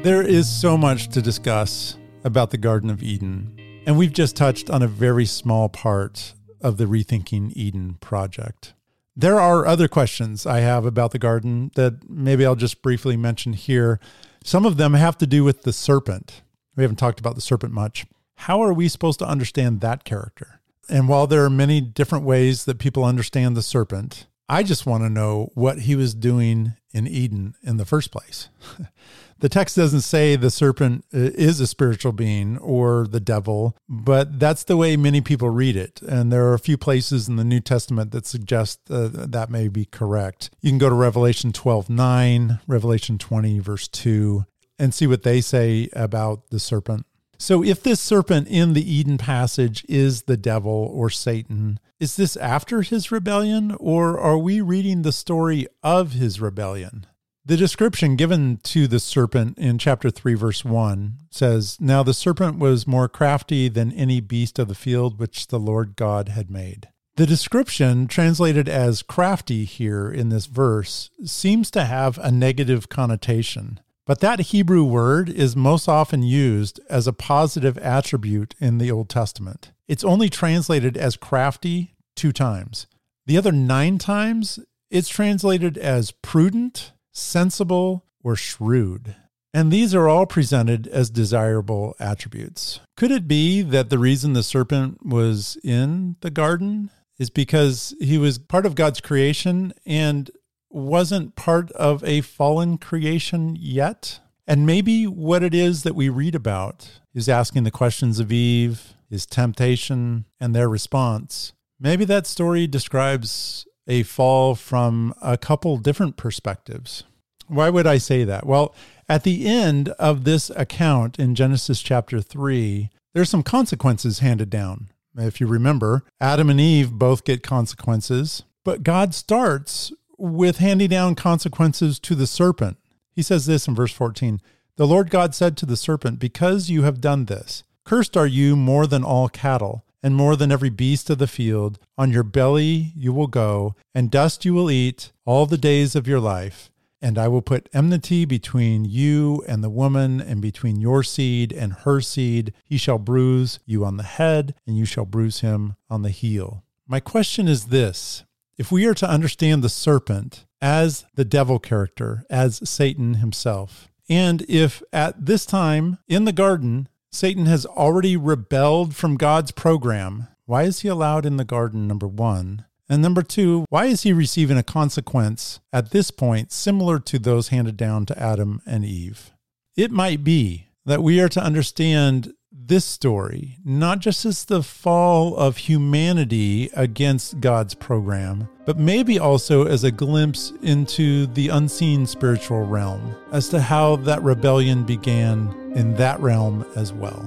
There 0.05 0.23
is 0.23 0.49
so 0.49 0.77
much 0.77 1.09
to 1.09 1.23
discuss 1.23 1.97
about 2.25 2.51
the 2.51 2.59
Garden 2.59 2.91
of 2.91 3.03
Eden, 3.03 3.59
and 3.87 3.99
we've 3.99 4.13
just 4.13 4.37
touched 4.37 4.71
on 4.71 4.83
a 4.83 4.87
very 4.87 5.27
small 5.27 5.69
part 5.69 6.35
of 6.61 6.77
the 6.77 6.85
Rethinking 6.85 7.53
Eden 7.57 7.95
project. 8.01 8.75
There 9.17 9.41
are 9.41 9.67
other 9.67 9.89
questions 9.89 10.45
I 10.45 10.61
have 10.61 10.85
about 10.85 11.13
the 11.13 11.19
garden 11.19 11.71
that 11.75 12.09
maybe 12.09 12.45
I'll 12.45 12.55
just 12.55 12.83
briefly 12.83 13.17
mention 13.17 13.53
here. 13.53 13.99
Some 14.47 14.67
of 14.67 14.77
them 14.77 14.93
have 14.93 15.17
to 15.19 15.27
do 15.27 15.43
with 15.43 15.63
the 15.63 15.73
serpent. 15.73 16.43
We 16.77 16.85
haven't 16.85 16.99
talked 16.99 17.19
about 17.19 17.35
the 17.35 17.41
serpent 17.41 17.73
much. 17.73 18.05
How 18.37 18.63
are 18.63 18.75
we 18.75 18.89
supposed 18.89 19.19
to 19.21 19.27
understand 19.27 19.81
that 19.81 20.05
character? 20.05 20.61
And 20.87 21.09
while 21.09 21.27
there 21.27 21.43
are 21.45 21.51
many 21.51 21.81
different 21.81 22.27
ways 22.27 22.67
that 22.67 22.79
people 22.79 23.07
understand 23.07 23.57
the 23.57 23.63
serpent, 23.63 24.27
I 24.49 24.63
just 24.63 24.87
want 24.87 25.05
to 25.05 25.11
know 25.11 25.51
what 25.55 25.81
he 25.81 25.97
was 25.97 26.15
doing 26.15 26.75
in 26.93 27.07
Eden 27.07 27.55
in 27.63 27.77
the 27.79 27.87
first 27.87 28.11
place. 28.11 28.49
the 29.39 29.49
text 29.49 29.77
doesn't 29.77 30.03
say 30.03 30.37
the 30.37 30.51
serpent 30.51 31.05
uh, 31.15 31.19
is 31.19 31.61
a 31.61 31.67
spiritual 31.67 32.13
being 32.13 32.59
or 32.59 33.07
the 33.07 33.21
devil, 33.21 33.77
but 33.89 34.39
that's 34.39 34.65
the 34.65 34.77
way 34.77 34.97
many 34.97 35.21
people 35.21 35.49
read 35.49 35.77
it. 35.77 36.03
And 36.03 36.31
there 36.31 36.47
are 36.47 36.55
a 36.55 36.59
few 36.59 36.77
places 36.77 37.29
in 37.29 37.37
the 37.37 37.45
New 37.45 37.61
Testament 37.61 38.13
that 38.13 38.27
suggest 38.27 38.81
uh, 38.91 39.09
that 39.13 39.51
may 39.51 39.69
be 39.69 39.87
correct. 39.87 40.51
You 40.61 40.71
can 40.71 40.79
go 40.79 40.91
to 40.91 40.95
Revelation 40.95 41.53
12 41.53 41.89
9, 41.89 42.61
Revelation 42.67 43.17
20, 43.19 43.59
verse 43.61 43.89
2, 43.89 44.45
and 44.79 44.93
see 44.93 45.07
what 45.07 45.23
they 45.23 45.41
say 45.41 45.89
about 45.95 46.51
the 46.51 46.61
serpent. 46.61 47.07
So, 47.45 47.63
if 47.63 47.83
this 47.83 48.01
serpent 48.01 48.49
in 48.49 48.73
the 48.73 48.91
Eden 48.91 49.19
passage 49.19 49.85
is 49.87 50.23
the 50.23 50.39
devil 50.39 50.91
or 50.91 51.11
Satan, 51.11 51.79
is 52.01 52.17
this 52.17 52.39
after 52.39 52.81
his 52.81 53.13
rebellion, 53.13 53.77
or 53.79 54.19
are 54.19 54.39
we 54.39 54.63
reading 54.63 55.03
the 55.03 55.13
story 55.13 55.67
of 55.83 56.13
his 56.13 56.41
rebellion? 56.41 57.05
The 57.45 57.59
description 57.59 58.17
given 58.17 58.61
to 58.63 58.87
the 58.87 58.99
serpent 58.99 59.59
in 59.59 59.77
chapter 59.77 60.11
3, 60.11 60.33
verse 60.33 60.65
1 60.65 61.19
says, 61.29 61.77
Now 61.79 62.03
the 62.03 62.15
serpent 62.15 62.59
was 62.59 62.87
more 62.87 63.11
crafty 63.11 63.69
than 63.69 63.93
any 63.93 64.23
beast 64.23 64.59
of 64.59 64.69
the 64.69 64.75
field 64.75 65.21
which 65.21 65.49
the 65.49 65.61
Lord 65.61 65.97
God 65.97 66.31
had 66.31 66.51
made. 66.51 66.89
The 67.17 67.27
description, 67.27 68.09
translated 68.09 68.71
as 68.71 69.03
crafty 69.03 69.67
here 69.67 70.11
in 70.11 70.31
this 70.31 70.47
verse, 70.47 71.11
seems 71.27 71.71
to 71.73 71.85
have 71.85 72.17
a 72.17 72.33
negative 72.33 72.89
connotation. 72.89 73.81
But 74.07 74.21
that 74.21 74.41
Hebrew 74.41 74.85
word 74.85 75.31
is 75.31 75.57
most 75.57 75.89
often 75.89 76.23
used 76.23 76.79
as 76.91 77.07
a 77.07 77.13
positive 77.13 77.79
attribute 77.79 78.55
in 78.61 78.79
the 78.79 78.91
Old 78.91 79.09
Testament. 79.09 79.73
It's 79.89 80.05
only 80.05 80.29
translated 80.29 80.97
as 80.97 81.17
crafty 81.17 81.95
two 82.15 82.33
times. 82.33 82.87
The 83.27 83.39
other 83.39 83.53
nine 83.53 83.97
times, 83.97 84.59
it's 84.91 85.09
translated 85.09 85.79
as 85.79 86.11
prudent, 86.11 86.93
sensible, 87.13 88.05
or 88.23 88.37
shrewd. 88.37 89.17
And 89.55 89.71
these 89.71 89.95
are 89.95 90.09
all 90.09 90.27
presented 90.27 90.87
as 90.89 91.09
desirable 91.11 91.95
attributes. 91.99 92.81
Could 92.97 93.11
it 93.11 93.27
be 93.27 93.63
that 93.63 93.89
the 93.89 93.99
reason 93.99 94.33
the 94.33 94.43
serpent 94.43 95.07
was 95.07 95.57
in 95.65 96.17
the 96.21 96.31
garden 96.31 96.91
is 97.19 97.31
because 97.31 97.95
he 98.01 98.19
was 98.19 98.39
part 98.39 98.67
of 98.67 98.75
God's 98.75 99.01
creation 99.01 99.73
and 99.87 100.31
wasn't 100.75 101.37
part 101.37 101.71
of 101.73 102.03
a 102.05 102.21
fallen 102.21 102.79
creation 102.79 103.57
yet. 103.59 104.21
And 104.47 104.67
maybe 104.67 105.07
what 105.07 105.43
it 105.43 105.55
is 105.55 105.83
that 105.85 105.95
we 105.95 106.09
read 106.09 106.35
about 106.35 107.01
is 107.15 107.29
asking 107.29 107.65
the 107.65 107.71
questions 107.71 108.19
of 108.19 108.33
Eve, 108.33 108.95
is 109.11 109.25
temptation, 109.25 110.27
and 110.41 110.55
their 110.55 110.69
response. 110.69 111.53
Maybe 111.81 112.05
that 112.07 112.27
story 112.27 112.67
describes 112.67 113.67
a 113.87 114.03
fall 114.03 114.55
from 114.55 115.15
a 115.23 115.37
couple 115.37 115.77
different 115.79 116.17
perspectives. 116.17 117.05
Why 117.47 117.71
would 117.71 117.87
I 117.87 117.99
say 117.99 118.25
that? 118.25 118.47
Well, 118.47 118.75
at 119.09 119.23
the 119.23 119.47
end 119.47 119.91
of 119.91 120.25
this 120.25 120.51
account 120.51 121.19
in 121.19 121.35
Genesis 121.35 121.83
chapter 121.83 122.21
3, 122.21 122.91
there's 123.13 123.31
some 123.31 123.43
consequences 123.43 124.21
handed 124.21 124.51
down. 124.51 124.89
If 125.17 125.41
you 125.41 125.47
remember, 125.47 126.05
Adam 126.21 126.51
and 126.51 126.61
Eve 126.61 126.93
both 126.93 127.25
get 127.25 127.43
consequences, 127.43 128.43
but 128.65 128.83
God 128.83 129.15
starts 129.15 129.93
with 130.19 130.59
handing 130.59 130.89
down 130.89 131.15
consequences 131.15 131.99
to 132.01 132.15
the 132.15 132.27
serpent. 132.27 132.77
He 133.13 133.23
says 133.23 133.47
this 133.47 133.69
in 133.69 133.75
verse 133.75 133.93
14 133.93 134.41
The 134.77 134.87
Lord 134.87 135.11
God 135.11 135.35
said 135.35 135.57
to 135.57 135.67
the 135.67 135.77
serpent, 135.77 136.19
Because 136.19 136.71
you 136.71 136.83
have 136.83 137.01
done 137.01 137.27
this, 137.27 137.65
cursed 137.85 138.17
are 138.17 138.27
you 138.27 138.57
more 138.57 138.87
than 138.87 139.05
all 139.05 139.29
cattle, 139.29 139.85
and 140.03 140.15
more 140.15 140.37
than 140.37 140.53
every 140.53 140.71
beast 140.71 141.09
of 141.09 141.19
the 141.19 141.27
field. 141.27 141.79
On 141.97 142.11
your 142.11 142.23
belly 142.23 142.93
you 142.95 143.13
will 143.13 143.27
go, 143.27 143.75
and 143.95 144.11
dust 144.11 144.45
you 144.45 144.53
will 144.53 144.71
eat 144.71 145.13
all 145.25 145.47
the 145.47 145.59
days 145.59 145.97
of 145.97 146.07
your 146.07 146.21
life. 146.21 146.71
And 147.01 147.19
I 147.19 147.29
will 147.29 147.43
put 147.43 147.69
enmity 147.75 148.25
between 148.25 148.85
you 148.85 149.45
and 149.47 149.63
the 149.63 149.71
woman, 149.71 150.21
and 150.21 150.41
between 150.41 150.81
your 150.81 151.03
seed 151.03 151.53
and 151.53 151.73
her 151.85 152.01
seed. 152.01 152.53
He 152.65 152.79
shall 152.79 152.99
bruise 152.99 153.61
you 153.67 153.85
on 153.85 153.99
the 153.99 154.03
head, 154.03 154.55
and 154.67 154.77
you 154.77 154.85
shall 154.85 155.05
bruise 155.05 155.41
him 155.41 155.77
on 155.91 156.03
the 156.03 156.11
heel. 156.11 156.65
My 156.87 157.01
question 157.01 157.49
is 157.49 157.67
this 157.67 158.25
if 158.57 158.71
we 158.71 158.87
are 158.87 158.95
to 158.95 159.09
understand 159.09 159.63
the 159.63 159.69
serpent 159.69 160.45
as 160.61 161.05
the 161.15 161.25
devil 161.25 161.59
character, 161.59 162.25
as 162.31 162.69
Satan 162.69 163.15
himself, 163.15 163.89
and 164.09 164.43
if 164.49 164.83
at 164.93 165.27
this 165.27 165.47
time 165.47 165.99
in 166.09 166.25
the 166.25 166.33
garden, 166.33 166.89
Satan 167.11 167.47
has 167.47 167.65
already 167.65 168.17
rebelled 168.17 168.95
from 168.95 169.17
God's 169.17 169.53
program, 169.53 170.29
why 170.47 170.65
is 170.65 170.81
he 170.81 170.89
allowed 170.89 171.25
in 171.25 171.37
the 171.37 171.45
garden, 171.45 171.87
number 171.87 172.09
one? 172.09 172.65
And 172.89 173.01
number 173.01 173.23
two, 173.23 173.65
why 173.71 173.87
is 173.87 174.03
he 174.03 174.13
receiving 174.13 174.59
a 174.59 174.63
consequence 174.63 175.61
at 175.73 175.91
this 175.91 176.11
point 176.11 176.53
similar 176.53 176.99
to 177.01 177.19
those 177.19 177.49
handed 177.49 177.77
down 177.77 178.05
to 178.07 178.19
Adam 178.19 178.61
and 178.67 178.85
Eve? 178.85 179.33
It 179.77 179.91
might 179.91 180.23
be 180.23 180.69
that 180.85 181.03
we 181.03 181.21
are 181.21 181.29
to 181.31 181.43
understand 181.43 182.35
this 182.57 182.85
story, 182.85 183.59
not 183.65 183.99
just 183.99 184.25
as 184.25 184.45
the 184.45 184.63
fall 184.63 185.37
of 185.37 185.57
humanity 185.57 186.71
against 186.75 187.41
God's 187.41 187.75
program, 187.75 188.49
but 188.65 188.79
maybe 188.79 189.19
also 189.19 189.67
as 189.67 189.85
a 189.85 189.91
glimpse 189.91 190.53
into 190.63 191.27
the 191.27 191.49
unseen 191.49 192.07
spiritual 192.07 192.65
realm, 192.65 193.15
as 193.33 193.49
to 193.51 193.61
how 193.61 193.97
that 193.97 194.23
rebellion 194.23 194.85
began 194.85 195.55
in 195.75 195.95
that 195.97 196.21
realm 196.21 196.65
as 196.77 196.93
well. 196.93 197.23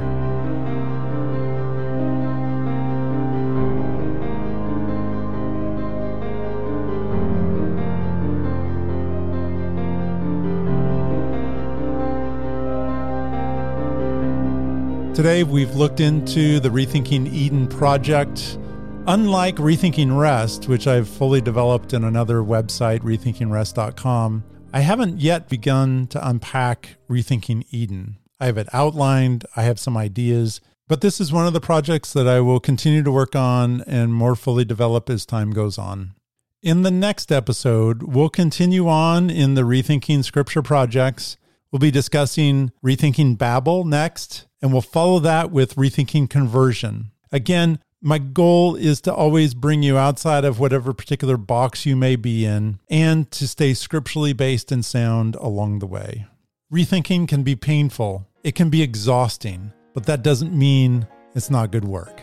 Today, 15.18 15.44
we've 15.44 15.74
looked 15.74 16.00
into 16.00 16.60
the 16.60 16.70
Rethinking 16.70 17.34
Eden 17.34 17.68
project. 17.68 18.60
Unlike 19.08 19.56
Rethinking 19.56 20.16
Rest, 20.16 20.68
which 20.68 20.86
I've 20.86 21.10
fully 21.10 21.42
developed 21.42 21.94
in 21.94 22.04
another 22.04 22.42
website, 22.42 23.00
rethinkingrest.com, 23.00 24.44
I 24.72 24.80
haven't 24.82 25.20
yet 25.20 25.50
begun 25.50 26.06
to 26.10 26.30
unpack 26.30 26.98
Rethinking 27.10 27.66
Eden. 27.72 28.18
I 28.40 28.46
have 28.46 28.60
it 28.60 28.68
outlined, 28.72 29.44
I 29.56 29.64
have 29.64 29.80
some 29.80 29.98
ideas, 29.98 30.62
but 30.88 31.02
this 31.02 31.20
is 31.20 31.34
one 31.34 31.48
of 31.48 31.54
the 31.54 31.60
projects 31.60 32.14
that 32.14 32.28
I 32.28 32.40
will 32.40 32.60
continue 32.60 33.02
to 33.02 33.12
work 33.12 33.36
on 33.36 33.82
and 33.88 34.14
more 34.14 34.36
fully 34.36 34.66
develop 34.66 35.10
as 35.10 35.26
time 35.26 35.50
goes 35.50 35.80
on. 35.80 36.14
In 36.62 36.84
the 36.84 36.92
next 36.92 37.32
episode, 37.32 38.04
we'll 38.04 38.30
continue 38.30 38.88
on 38.88 39.32
in 39.32 39.56
the 39.56 39.64
Rethinking 39.64 40.24
Scripture 40.24 40.62
projects. 40.62 41.38
We'll 41.72 41.80
be 41.80 41.92
discussing 41.92 42.72
Rethinking 42.84 43.38
Babel 43.38 43.84
next 43.84 44.48
and 44.62 44.72
we'll 44.72 44.82
follow 44.82 45.20
that 45.20 45.52
with 45.52 45.76
rethinking 45.76 46.30
conversion. 46.30 47.12
Again, 47.32 47.80
my 48.02 48.20
goal 48.20 48.76
is 48.76 49.02
to 49.02 49.14
always 49.14 49.54
bring 49.54 49.84
you 49.84 49.98
outside 49.98 50.46
of 50.46 50.60
whatever 50.60 50.94
particular 50.94 51.36
box 51.36 51.86
you 51.86 51.96
may 51.96 52.16
be 52.16 52.46
in 52.46 52.80
and 52.90 53.30
to 53.32 53.48
stay 53.48 53.74
scripturally 53.74 54.34
based 54.34 54.72
and 54.72 54.86
sound 54.86 55.36
along 55.36 55.80
the 55.80 55.88
way. 55.88 56.28
Rethinking 56.72 57.28
can 57.28 57.44
be 57.44 57.56
painful, 57.56 58.28
it 58.44 58.56
can 58.56 58.70
be 58.70 58.82
exhausting, 58.82 59.74
but 59.94 60.06
that 60.06 60.24
doesn't 60.24 60.58
mean 60.58 61.08
it's 61.34 61.50
not 61.50 61.72
good 61.72 61.86
work. 61.86 62.22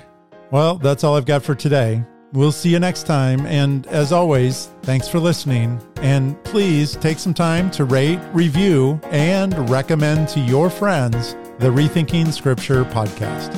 Well, 0.51 0.77
that's 0.77 1.03
all 1.03 1.17
I've 1.17 1.27
got 1.27 1.43
for 1.43 1.55
today. 1.55 2.05
We'll 2.35 2.51
see 2.51 2.71
you 2.71 2.81
next 2.81 3.05
time. 3.05 3.47
And 3.47 3.87
as 3.87 4.11
always, 4.11 4.69
thanks 4.83 5.09
for 5.09 5.21
listening. 5.21 5.81
And 5.99 6.43
please 6.43 6.97
take 6.97 7.21
some 7.21 7.33
time 7.33 7.71
to 7.71 7.85
rate, 7.85 8.19
review, 8.33 9.01
and 9.05 9.71
recommend 9.71 10.29
to 10.31 10.41
your 10.41 10.69
friends 10.69 11.35
the 11.61 11.69
Rethinking 11.69 12.33
Scripture 12.33 12.85
podcast. 12.85 13.53